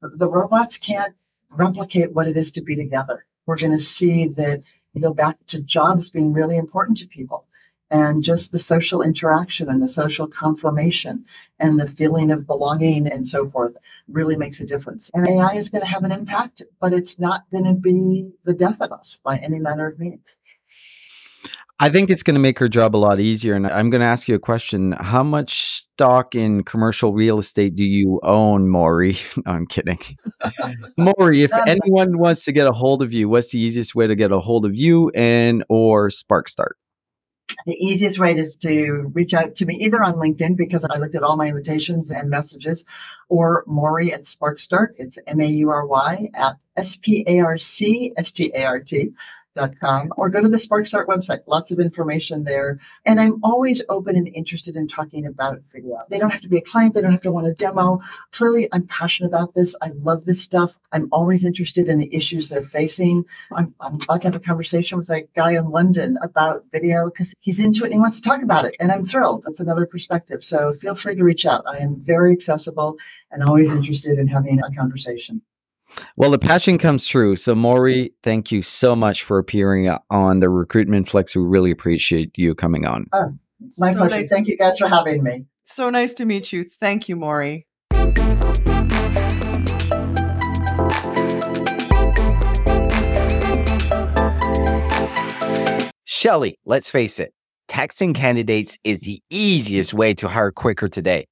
The 0.00 0.28
robots 0.28 0.78
can't 0.78 1.14
replicate 1.50 2.12
what 2.12 2.28
it 2.28 2.36
is 2.36 2.50
to 2.52 2.62
be 2.62 2.74
together. 2.74 3.26
We're 3.46 3.58
going 3.58 3.72
to 3.72 3.78
see 3.78 4.28
that 4.28 4.62
you 4.94 5.02
go 5.02 5.12
back 5.12 5.36
to 5.48 5.60
jobs 5.60 6.08
being 6.08 6.32
really 6.32 6.56
important 6.56 6.98
to 6.98 7.06
people 7.06 7.43
and 7.90 8.22
just 8.22 8.52
the 8.52 8.58
social 8.58 9.02
interaction 9.02 9.68
and 9.68 9.82
the 9.82 9.88
social 9.88 10.26
confirmation 10.26 11.24
and 11.58 11.78
the 11.78 11.86
feeling 11.86 12.30
of 12.30 12.46
belonging 12.46 13.06
and 13.06 13.26
so 13.26 13.48
forth 13.48 13.76
really 14.08 14.36
makes 14.36 14.60
a 14.60 14.66
difference. 14.66 15.10
And 15.14 15.28
AI 15.28 15.54
is 15.54 15.68
going 15.68 15.82
to 15.82 15.88
have 15.88 16.04
an 16.04 16.12
impact, 16.12 16.62
but 16.80 16.92
it's 16.92 17.18
not 17.18 17.44
going 17.50 17.64
to 17.64 17.74
be 17.74 18.30
the 18.44 18.54
death 18.54 18.80
of 18.80 18.92
us 18.92 19.18
by 19.22 19.36
any 19.38 19.58
manner 19.58 19.86
of 19.86 19.98
means. 19.98 20.38
I 21.80 21.90
think 21.90 22.08
it's 22.08 22.22
going 22.22 22.34
to 22.34 22.40
make 22.40 22.60
her 22.60 22.68
job 22.68 22.94
a 22.94 22.98
lot 22.98 23.18
easier. 23.18 23.54
And 23.54 23.66
I'm 23.66 23.90
going 23.90 24.00
to 24.00 24.06
ask 24.06 24.28
you 24.28 24.36
a 24.36 24.38
question. 24.40 24.92
How 24.92 25.24
much 25.24 25.82
stock 25.82 26.36
in 26.36 26.62
commercial 26.62 27.12
real 27.12 27.38
estate 27.38 27.74
do 27.74 27.84
you 27.84 28.20
own, 28.22 28.68
Maury? 28.68 29.16
no, 29.44 29.52
I'm 29.52 29.66
kidding. 29.66 29.98
Maury, 30.96 31.42
if 31.42 31.52
um, 31.52 31.62
anyone 31.66 32.18
wants 32.18 32.44
to 32.44 32.52
get 32.52 32.68
a 32.68 32.72
hold 32.72 33.02
of 33.02 33.12
you, 33.12 33.28
what's 33.28 33.50
the 33.50 33.58
easiest 33.58 33.94
way 33.94 34.06
to 34.06 34.14
get 34.14 34.30
a 34.30 34.38
hold 34.38 34.64
of 34.64 34.76
you 34.76 35.10
and 35.10 35.64
or 35.68 36.10
SparcStart? 36.10 36.74
The 37.66 37.74
easiest 37.74 38.18
way 38.18 38.36
is 38.36 38.56
to 38.56 39.10
reach 39.14 39.34
out 39.34 39.54
to 39.56 39.66
me 39.66 39.74
either 39.76 40.02
on 40.02 40.14
LinkedIn 40.14 40.56
because 40.56 40.84
I 40.84 40.98
looked 40.98 41.14
at 41.14 41.22
all 41.22 41.36
my 41.36 41.48
invitations 41.48 42.10
and 42.10 42.28
messages, 42.28 42.84
or 43.28 43.64
Maury 43.66 44.12
at 44.12 44.22
SparcStart. 44.22 44.88
It's 44.98 45.18
M 45.26 45.40
A 45.40 45.46
U 45.46 45.70
R 45.70 45.86
Y 45.86 46.30
at 46.34 46.56
S 46.76 46.96
P 46.96 47.24
A 47.26 47.40
R 47.40 47.58
C 47.58 48.12
S 48.16 48.30
T 48.30 48.52
A 48.54 48.64
R 48.64 48.80
T 48.80 49.12
Com, 49.80 50.12
or 50.16 50.28
go 50.28 50.40
to 50.40 50.48
the 50.48 50.56
SparcStart 50.56 51.06
website. 51.06 51.40
Lots 51.46 51.70
of 51.70 51.78
information 51.78 52.42
there. 52.42 52.80
And 53.04 53.20
I'm 53.20 53.38
always 53.44 53.80
open 53.88 54.16
and 54.16 54.26
interested 54.34 54.74
in 54.74 54.88
talking 54.88 55.26
about 55.26 55.60
video. 55.72 56.02
They 56.10 56.18
don't 56.18 56.30
have 56.30 56.40
to 56.40 56.48
be 56.48 56.56
a 56.56 56.60
client. 56.60 56.94
They 56.94 57.00
don't 57.00 57.12
have 57.12 57.20
to 57.22 57.30
want 57.30 57.46
a 57.46 57.54
demo. 57.54 58.00
Clearly, 58.32 58.68
I'm 58.72 58.86
passionate 58.88 59.28
about 59.28 59.54
this. 59.54 59.76
I 59.80 59.92
love 60.02 60.24
this 60.24 60.42
stuff. 60.42 60.76
I'm 60.90 61.08
always 61.12 61.44
interested 61.44 61.88
in 61.88 61.98
the 61.98 62.12
issues 62.12 62.48
they're 62.48 62.64
facing. 62.64 63.24
I'm, 63.52 63.72
I'm 63.80 63.94
about 63.94 64.22
to 64.22 64.28
have 64.28 64.34
a 64.34 64.40
conversation 64.40 64.98
with 64.98 65.08
a 65.10 65.22
guy 65.36 65.52
in 65.52 65.70
London 65.70 66.18
about 66.22 66.64
video 66.72 67.10
because 67.10 67.32
he's 67.38 67.60
into 67.60 67.82
it 67.82 67.86
and 67.86 67.94
he 67.94 68.00
wants 68.00 68.18
to 68.18 68.28
talk 68.28 68.42
about 68.42 68.64
it. 68.64 68.74
And 68.80 68.90
I'm 68.90 69.04
thrilled. 69.04 69.44
That's 69.44 69.60
another 69.60 69.86
perspective. 69.86 70.42
So 70.42 70.72
feel 70.72 70.96
free 70.96 71.14
to 71.14 71.22
reach 71.22 71.46
out. 71.46 71.64
I 71.68 71.78
am 71.78 71.94
very 71.96 72.32
accessible 72.32 72.96
and 73.30 73.42
always 73.44 73.70
interested 73.70 74.18
in 74.18 74.26
having 74.26 74.60
a 74.60 74.74
conversation. 74.74 75.42
Well, 76.16 76.30
the 76.30 76.38
passion 76.38 76.78
comes 76.78 77.08
through. 77.08 77.36
So, 77.36 77.54
Maury, 77.54 78.12
thank 78.22 78.52
you 78.52 78.62
so 78.62 78.94
much 78.94 79.22
for 79.22 79.38
appearing 79.38 79.88
uh, 79.88 79.98
on 80.10 80.40
the 80.40 80.48
Recruitment 80.48 81.08
Flex. 81.08 81.34
We 81.34 81.42
really 81.42 81.70
appreciate 81.70 82.36
you 82.38 82.54
coming 82.54 82.86
on. 82.86 83.06
Oh, 83.12 83.32
my 83.78 83.92
so 83.92 83.98
pleasure. 83.98 84.16
Nice. 84.16 84.28
Thank 84.28 84.48
you 84.48 84.56
guys 84.56 84.78
for 84.78 84.88
having 84.88 85.22
me. 85.22 85.46
So 85.64 85.90
nice 85.90 86.14
to 86.14 86.24
meet 86.24 86.52
you. 86.52 86.62
Thank 86.62 87.08
you, 87.08 87.16
Maury. 87.16 87.66
Shelly, 96.04 96.58
let's 96.64 96.90
face 96.90 97.18
it, 97.18 97.34
texting 97.68 98.14
candidates 98.14 98.78
is 98.84 99.00
the 99.00 99.20
easiest 99.30 99.92
way 99.92 100.14
to 100.14 100.28
hire 100.28 100.50
quicker 100.50 100.88
today 100.88 101.26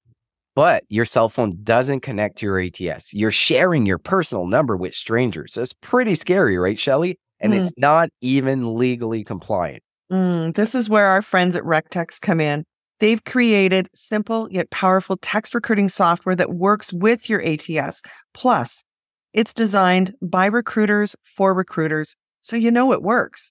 but 0.54 0.84
your 0.88 1.04
cell 1.04 1.28
phone 1.28 1.58
doesn't 1.62 2.00
connect 2.00 2.38
to 2.38 2.46
your 2.46 2.60
ATS. 2.60 3.12
You're 3.14 3.30
sharing 3.30 3.86
your 3.86 3.98
personal 3.98 4.46
number 4.46 4.76
with 4.76 4.94
strangers. 4.94 5.54
That's 5.54 5.72
pretty 5.72 6.14
scary, 6.14 6.58
right, 6.58 6.78
Shelly? 6.78 7.18
And 7.40 7.52
mm. 7.52 7.58
it's 7.58 7.72
not 7.76 8.10
even 8.20 8.76
legally 8.76 9.24
compliant. 9.24 9.82
Mm, 10.10 10.54
this 10.54 10.74
is 10.74 10.88
where 10.88 11.06
our 11.06 11.22
friends 11.22 11.56
at 11.56 11.62
RecTXT 11.62 12.20
come 12.20 12.40
in. 12.40 12.64
They've 13.00 13.24
created 13.24 13.88
simple 13.94 14.46
yet 14.50 14.70
powerful 14.70 15.16
text 15.16 15.54
recruiting 15.54 15.88
software 15.88 16.36
that 16.36 16.52
works 16.52 16.92
with 16.92 17.28
your 17.28 17.42
ATS. 17.44 18.02
Plus, 18.32 18.84
it's 19.32 19.52
designed 19.52 20.14
by 20.22 20.46
recruiters 20.46 21.16
for 21.24 21.54
recruiters, 21.54 22.14
so 22.42 22.54
you 22.54 22.70
know 22.70 22.92
it 22.92 23.02
works. 23.02 23.50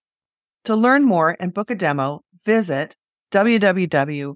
To 0.65 0.75
learn 0.75 1.03
more 1.03 1.35
and 1.39 1.53
book 1.53 1.71
a 1.71 1.75
demo, 1.75 2.21
visit 2.45 2.95
www.rec 3.31 4.35